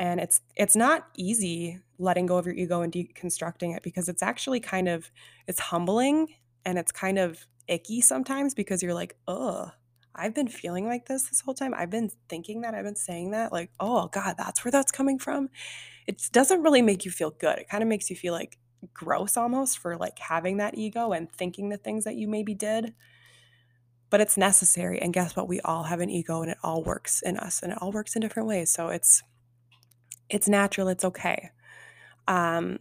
and 0.00 0.18
it's 0.18 0.40
it's 0.56 0.74
not 0.74 1.08
easy 1.16 1.78
letting 1.98 2.24
go 2.26 2.38
of 2.38 2.46
your 2.46 2.54
ego 2.54 2.80
and 2.80 2.92
deconstructing 2.92 3.76
it 3.76 3.82
because 3.82 4.08
it's 4.08 4.22
actually 4.22 4.58
kind 4.58 4.88
of 4.88 5.10
it's 5.46 5.60
humbling 5.60 6.28
and 6.64 6.78
it's 6.78 6.90
kind 6.90 7.18
of 7.18 7.46
icky 7.68 8.00
sometimes 8.00 8.54
because 8.54 8.82
you're 8.82 8.94
like 8.94 9.14
oh 9.28 9.70
i've 10.14 10.34
been 10.34 10.48
feeling 10.48 10.86
like 10.86 11.06
this 11.06 11.28
this 11.28 11.42
whole 11.42 11.54
time 11.54 11.74
i've 11.74 11.90
been 11.90 12.10
thinking 12.30 12.62
that 12.62 12.74
i've 12.74 12.84
been 12.84 12.96
saying 12.96 13.30
that 13.30 13.52
like 13.52 13.70
oh 13.78 14.08
god 14.08 14.34
that's 14.38 14.64
where 14.64 14.72
that's 14.72 14.90
coming 14.90 15.18
from 15.18 15.50
it 16.06 16.22
doesn't 16.32 16.62
really 16.62 16.82
make 16.82 17.04
you 17.04 17.10
feel 17.10 17.30
good 17.30 17.58
it 17.58 17.68
kind 17.68 17.82
of 17.82 17.88
makes 17.88 18.08
you 18.08 18.16
feel 18.16 18.32
like 18.32 18.58
gross 18.94 19.36
almost 19.36 19.78
for 19.78 19.96
like 19.96 20.18
having 20.18 20.56
that 20.58 20.76
ego 20.76 21.12
and 21.12 21.30
thinking 21.30 21.68
the 21.68 21.76
things 21.76 22.04
that 22.04 22.16
you 22.16 22.28
maybe 22.28 22.54
did 22.54 22.94
but 24.08 24.20
it's 24.20 24.36
necessary 24.36 25.00
and 25.00 25.12
guess 25.12 25.36
what 25.36 25.46
we 25.46 25.60
all 25.60 25.84
have 25.84 26.00
an 26.00 26.10
ego 26.10 26.42
and 26.42 26.50
it 26.50 26.58
all 26.64 26.82
works 26.82 27.22
in 27.22 27.36
us 27.36 27.62
and 27.62 27.72
it 27.72 27.78
all 27.80 27.92
works 27.92 28.16
in 28.16 28.22
different 28.22 28.48
ways 28.48 28.70
so 28.70 28.88
it's 28.88 29.22
it's 30.30 30.48
natural, 30.48 30.88
it's 30.88 31.04
okay. 31.04 31.50
Um, 32.28 32.78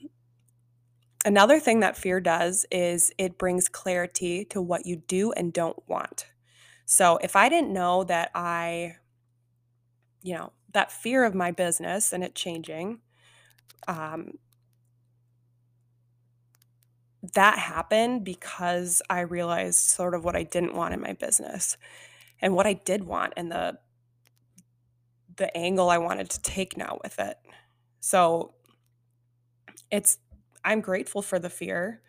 another 1.26 1.60
thing 1.60 1.82
that 1.82 1.98
fear 1.98 2.22
does 2.22 2.66
is 2.72 3.12
it 3.18 3.38
brings 3.38 3.68
clarity 3.68 4.46
to 4.46 4.62
what 4.62 4.86
you 4.86 4.98
do 5.08 5.32
and 5.34 5.52
don't 5.52 5.82
want. 5.88 6.28
So 6.86 7.18
if 7.18 7.36
I 7.36 7.50
didn't 7.50 7.74
know 7.74 8.04
that 8.06 8.32
I, 8.34 8.96
you 10.22 10.36
know, 10.36 10.54
that 10.74 10.92
fear 10.92 11.24
of 11.24 11.36
my 11.36 11.52
business 11.52 12.14
and 12.14 12.24
it 12.24 12.36
changing, 12.36 13.00
um, 13.88 14.34
that 17.34 17.60
happened 17.60 18.24
because 18.24 19.02
I 19.10 19.22
realized 19.22 19.80
sort 19.80 20.14
of 20.14 20.24
what 20.24 20.36
I 20.36 20.44
didn't 20.44 20.76
want 20.76 20.94
in 20.94 21.02
my 21.02 21.14
business 21.14 21.78
and 22.42 22.54
what 22.56 22.66
I 22.66 22.74
did 22.74 23.04
want 23.04 23.34
and 23.36 23.52
the 23.52 23.80
the 25.38 25.56
angle 25.56 25.90
I 25.90 25.98
wanted 25.98 26.30
to 26.32 26.42
take 26.42 26.76
now 26.76 27.00
with 27.04 27.18
it. 27.20 27.38
So 28.02 28.54
it's 29.92 30.18
I'm 30.64 30.82
grateful 30.82 31.22
for 31.22 31.40
the 31.40 31.50
fear 31.50 32.02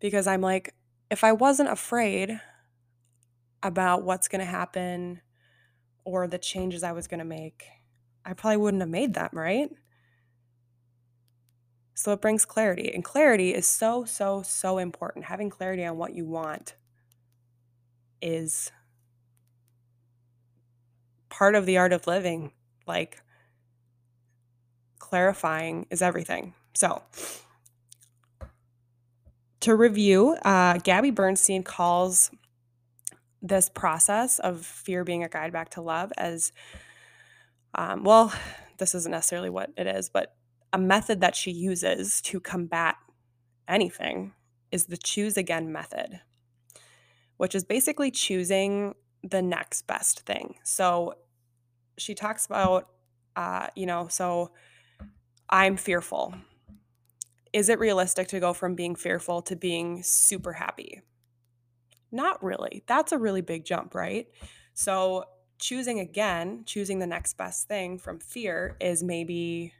because 0.00 0.26
I'm 0.26 0.40
like 0.40 0.74
if 1.10 1.24
I 1.24 1.32
wasn't 1.32 1.68
afraid 1.70 2.40
about 3.62 4.04
what's 4.04 4.28
going 4.28 4.40
to 4.40 4.44
happen 4.44 5.20
or 6.04 6.26
the 6.26 6.38
changes 6.38 6.82
I 6.82 6.92
was 6.92 7.06
going 7.06 7.18
to 7.18 7.24
make, 7.24 7.64
I 8.24 8.32
probably 8.32 8.58
wouldn't 8.58 8.82
have 8.82 8.90
made 8.90 9.14
them, 9.14 9.30
right? 9.32 9.70
So 11.96 12.12
it 12.12 12.20
brings 12.20 12.44
clarity. 12.44 12.92
And 12.92 13.02
clarity 13.02 13.54
is 13.54 13.66
so, 13.66 14.04
so, 14.04 14.42
so 14.42 14.76
important. 14.76 15.24
Having 15.24 15.48
clarity 15.48 15.82
on 15.84 15.96
what 15.96 16.14
you 16.14 16.26
want 16.26 16.74
is 18.20 18.70
part 21.30 21.54
of 21.54 21.64
the 21.64 21.78
art 21.78 21.94
of 21.94 22.06
living 22.06 22.52
like 22.86 23.22
clarifying 24.98 25.86
is 25.90 26.02
everything. 26.02 26.52
So, 26.74 27.02
to 29.60 29.74
review, 29.74 30.36
uh, 30.44 30.78
Gabby 30.78 31.10
Bernstein 31.10 31.62
calls 31.62 32.30
this 33.40 33.70
process 33.70 34.38
of 34.38 34.66
fear 34.66 35.02
being 35.02 35.24
a 35.24 35.28
guide 35.30 35.52
back 35.52 35.70
to 35.70 35.80
love 35.80 36.12
as 36.18 36.52
um, 37.74 38.04
well, 38.04 38.32
this 38.78 38.94
isn't 38.94 39.10
necessarily 39.10 39.50
what 39.50 39.70
it 39.78 39.86
is, 39.86 40.10
but 40.10 40.34
a 40.76 40.78
method 40.78 41.22
that 41.22 41.34
she 41.34 41.50
uses 41.50 42.20
to 42.20 42.38
combat 42.38 42.96
anything 43.66 44.34
is 44.70 44.84
the 44.84 44.98
choose 44.98 45.38
again 45.38 45.72
method, 45.72 46.20
which 47.38 47.54
is 47.54 47.64
basically 47.64 48.10
choosing 48.10 48.94
the 49.22 49.40
next 49.40 49.86
best 49.86 50.26
thing. 50.26 50.56
So 50.64 51.14
she 51.96 52.14
talks 52.14 52.44
about, 52.44 52.90
uh, 53.36 53.68
you 53.74 53.86
know, 53.86 54.08
so 54.08 54.50
I'm 55.48 55.78
fearful. 55.78 56.34
Is 57.54 57.70
it 57.70 57.78
realistic 57.78 58.28
to 58.28 58.38
go 58.38 58.52
from 58.52 58.74
being 58.74 58.96
fearful 58.96 59.40
to 59.42 59.56
being 59.56 60.02
super 60.02 60.52
happy? 60.52 61.00
Not 62.12 62.44
really. 62.44 62.84
That's 62.86 63.12
a 63.12 63.18
really 63.18 63.40
big 63.40 63.64
jump, 63.64 63.94
right? 63.94 64.26
So, 64.74 65.24
choosing 65.58 66.00
again, 66.00 66.64
choosing 66.66 66.98
the 66.98 67.06
next 67.06 67.38
best 67.38 67.66
thing 67.66 67.96
from 67.96 68.20
fear 68.20 68.76
is 68.78 69.02
maybe 69.02 69.72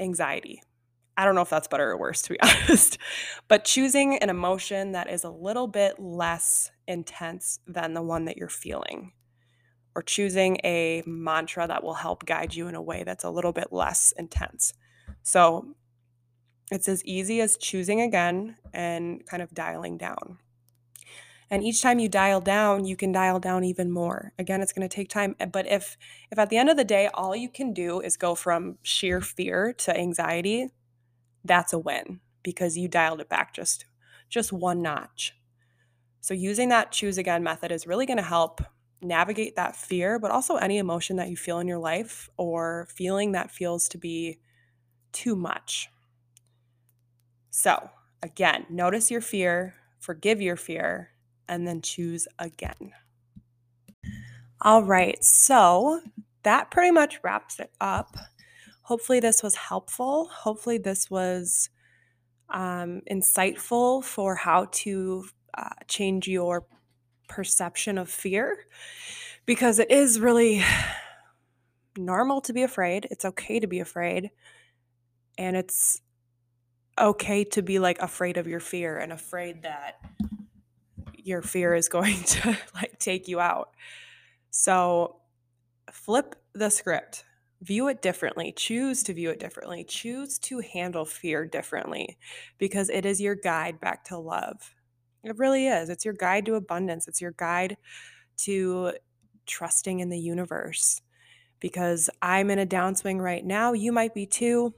anxiety. 0.00 0.62
I 1.16 1.24
don't 1.24 1.34
know 1.34 1.42
if 1.42 1.50
that's 1.50 1.68
better 1.68 1.90
or 1.90 1.98
worse, 1.98 2.22
to 2.22 2.32
be 2.32 2.40
honest, 2.42 2.98
but 3.48 3.64
choosing 3.64 4.18
an 4.18 4.30
emotion 4.30 4.92
that 4.92 5.10
is 5.10 5.24
a 5.24 5.30
little 5.30 5.66
bit 5.66 5.98
less 5.98 6.70
intense 6.86 7.58
than 7.66 7.94
the 7.94 8.02
one 8.02 8.24
that 8.24 8.36
you're 8.36 8.48
feeling, 8.48 9.12
or 9.94 10.02
choosing 10.02 10.56
a 10.64 11.02
mantra 11.06 11.66
that 11.66 11.82
will 11.82 11.94
help 11.94 12.24
guide 12.24 12.54
you 12.54 12.68
in 12.68 12.74
a 12.74 12.82
way 12.82 13.04
that's 13.04 13.24
a 13.24 13.30
little 13.30 13.52
bit 13.52 13.68
less 13.72 14.12
intense. 14.16 14.72
So 15.22 15.74
it's 16.70 16.88
as 16.88 17.04
easy 17.04 17.40
as 17.40 17.58
choosing 17.58 18.00
again 18.00 18.56
and 18.72 19.24
kind 19.26 19.42
of 19.42 19.52
dialing 19.52 19.98
down. 19.98 20.38
And 21.52 21.64
each 21.64 21.82
time 21.82 22.00
you 22.00 22.08
dial 22.08 22.40
down, 22.40 22.86
you 22.86 22.96
can 22.96 23.12
dial 23.12 23.40
down 23.40 23.64
even 23.64 23.92
more. 23.92 24.32
Again, 24.40 24.62
it's 24.62 24.72
going 24.72 24.88
to 24.88 24.94
take 24.96 25.10
time, 25.10 25.36
eh, 25.40 25.46
but 25.46 25.68
if 25.68 25.98
if 26.32 26.38
at 26.40 26.50
the 26.50 26.58
end 26.58 26.70
of 26.70 26.78
the 26.78 26.84
day 26.84 27.08
all 27.14 27.36
you 27.36 27.50
can 27.50 27.74
do 27.74 28.00
is 28.00 28.16
go 28.18 28.34
from 28.34 28.78
sheer 28.82 29.20
fear 29.20 29.72
to 29.74 29.96
anxiety, 29.96 30.70
that's 31.44 31.72
a 31.72 31.78
win 31.80 32.20
because 32.42 32.78
you 32.78 32.88
dialed 32.88 33.20
it 33.20 33.28
back 33.30 33.54
just 33.54 33.86
just 34.30 34.52
one 34.52 34.82
notch. 34.82 35.34
So 36.20 36.34
using 36.34 36.70
that 36.70 36.92
choose 36.92 37.18
again 37.18 37.42
method 37.44 37.72
is 37.72 37.86
really 37.86 38.06
going 38.06 38.18
to 38.18 38.22
help 38.24 38.62
navigate 39.02 39.56
that 39.56 39.76
fear, 39.76 40.18
but 40.18 40.30
also 40.32 40.56
any 40.56 40.78
emotion 40.78 41.16
that 41.16 41.30
you 41.30 41.36
feel 41.36 41.60
in 41.60 41.68
your 41.68 41.78
life 41.80 42.30
or 42.38 42.88
feeling 42.94 43.32
that 43.32 43.50
feels 43.52 43.88
to 43.90 43.98
be 43.98 44.40
too 45.12 45.36
much. 45.36 45.90
So, 47.50 47.90
again, 48.22 48.66
notice 48.70 49.10
your 49.10 49.20
fear, 49.20 49.74
forgive 49.98 50.40
your 50.40 50.56
fear, 50.56 51.10
and 51.52 51.68
then 51.68 51.82
choose 51.82 52.26
again. 52.38 52.92
All 54.62 54.82
right, 54.82 55.22
so 55.22 56.00
that 56.44 56.70
pretty 56.70 56.90
much 56.92 57.20
wraps 57.22 57.60
it 57.60 57.70
up. 57.80 58.16
Hopefully, 58.82 59.20
this 59.20 59.42
was 59.42 59.54
helpful. 59.54 60.28
Hopefully, 60.32 60.78
this 60.78 61.10
was 61.10 61.68
um, 62.48 63.02
insightful 63.10 64.02
for 64.02 64.34
how 64.34 64.68
to 64.72 65.24
uh, 65.56 65.68
change 65.88 66.26
your 66.26 66.64
perception 67.28 67.98
of 67.98 68.08
fear 68.08 68.66
because 69.44 69.78
it 69.78 69.90
is 69.90 70.20
really 70.20 70.62
normal 71.96 72.40
to 72.42 72.52
be 72.52 72.62
afraid. 72.62 73.06
It's 73.10 73.24
okay 73.24 73.60
to 73.60 73.66
be 73.66 73.80
afraid. 73.80 74.30
And 75.38 75.56
it's 75.56 76.00
okay 76.98 77.44
to 77.44 77.62
be 77.62 77.78
like 77.78 77.98
afraid 78.00 78.36
of 78.36 78.46
your 78.46 78.60
fear 78.60 78.98
and 78.98 79.12
afraid 79.12 79.62
that 79.62 79.96
your 81.22 81.42
fear 81.42 81.74
is 81.74 81.88
going 81.88 82.22
to 82.26 82.58
like 82.74 82.98
take 82.98 83.28
you 83.28 83.40
out. 83.40 83.70
So 84.50 85.16
flip 85.90 86.36
the 86.54 86.70
script 86.70 87.24
view 87.62 87.86
it 87.88 88.02
differently. 88.02 88.52
Choose 88.52 89.02
to 89.04 89.14
view 89.14 89.30
it 89.30 89.38
differently. 89.38 89.84
Choose 89.84 90.38
to 90.40 90.58
handle 90.60 91.04
fear 91.04 91.46
differently 91.46 92.18
because 92.58 92.90
it 92.90 93.06
is 93.06 93.20
your 93.20 93.36
guide 93.36 93.80
back 93.80 94.04
to 94.06 94.18
love. 94.18 94.74
It 95.22 95.38
really 95.38 95.68
is. 95.68 95.88
It's 95.88 96.04
your 96.04 96.14
guide 96.14 96.44
to 96.46 96.56
abundance. 96.56 97.06
It's 97.06 97.20
your 97.20 97.34
guide 97.36 97.76
to 98.38 98.92
trusting 99.46 100.00
in 100.00 100.10
the 100.10 100.18
universe 100.18 101.00
because 101.60 102.10
I'm 102.20 102.50
in 102.50 102.58
a 102.58 102.66
downswing 102.66 103.20
right 103.20 103.44
now. 103.44 103.72
You 103.72 103.92
might 103.92 104.14
be 104.14 104.26
too. 104.26 104.74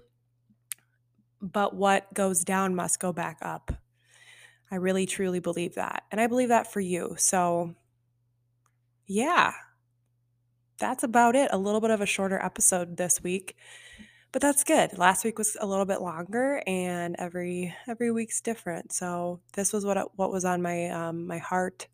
But 1.40 1.74
what 1.74 2.12
goes 2.12 2.44
down 2.44 2.74
must 2.74 3.00
go 3.00 3.12
back 3.12 3.38
up. 3.40 3.72
I 4.70 4.76
really 4.76 5.06
truly 5.06 5.40
believe 5.40 5.74
that. 5.76 6.04
And 6.10 6.20
I 6.20 6.26
believe 6.26 6.48
that 6.48 6.72
for 6.72 6.80
you. 6.80 7.14
So, 7.18 7.74
yeah, 9.06 9.52
that's 10.78 11.04
about 11.04 11.36
it. 11.36 11.50
A 11.52 11.58
little 11.58 11.80
bit 11.80 11.90
of 11.90 12.00
a 12.00 12.06
shorter 12.06 12.38
episode 12.42 12.96
this 12.96 13.22
week. 13.22 13.56
But 14.32 14.42
that's 14.42 14.64
good. 14.64 14.98
Last 14.98 15.24
week 15.24 15.38
was 15.38 15.56
a 15.60 15.66
little 15.66 15.84
bit 15.84 16.00
longer 16.02 16.62
and 16.66 17.14
every 17.18 17.74
every 17.88 18.10
week's 18.12 18.40
different. 18.40 18.92
So, 18.92 19.40
this 19.54 19.72
was 19.72 19.84
what 19.84 20.10
what 20.18 20.32
was 20.32 20.44
on 20.44 20.62
my 20.62 20.88
um 20.90 21.26
my 21.26 21.38
heart 21.38 21.86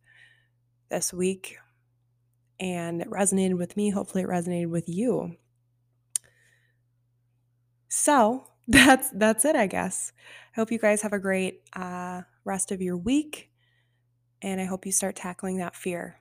this 0.90 1.12
week 1.12 1.58
and 2.60 3.00
it 3.02 3.10
resonated 3.10 3.58
with 3.58 3.76
me. 3.76 3.90
Hopefully 3.90 4.24
it 4.24 4.28
resonated 4.28 4.68
with 4.70 4.88
you. 4.88 5.36
So, 7.88 8.44
that's 8.68 9.10
that's 9.10 9.44
it, 9.44 9.56
I 9.56 9.66
guess. 9.66 10.12
I 10.54 10.60
hope 10.60 10.70
you 10.72 10.78
guys 10.78 11.02
have 11.02 11.12
a 11.12 11.18
great 11.18 11.62
uh, 11.74 12.22
rest 12.44 12.72
of 12.72 12.82
your 12.82 12.96
week, 12.96 13.50
and 14.42 14.60
I 14.60 14.64
hope 14.64 14.86
you 14.86 14.92
start 14.92 15.16
tackling 15.16 15.58
that 15.58 15.76
fear. 15.76 16.16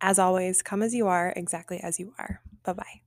As 0.00 0.18
always, 0.18 0.62
come 0.62 0.82
as 0.82 0.94
you 0.94 1.06
are, 1.06 1.32
exactly 1.34 1.80
as 1.80 1.98
you 1.98 2.14
are. 2.18 2.42
Bye 2.64 2.74
bye. 2.74 3.05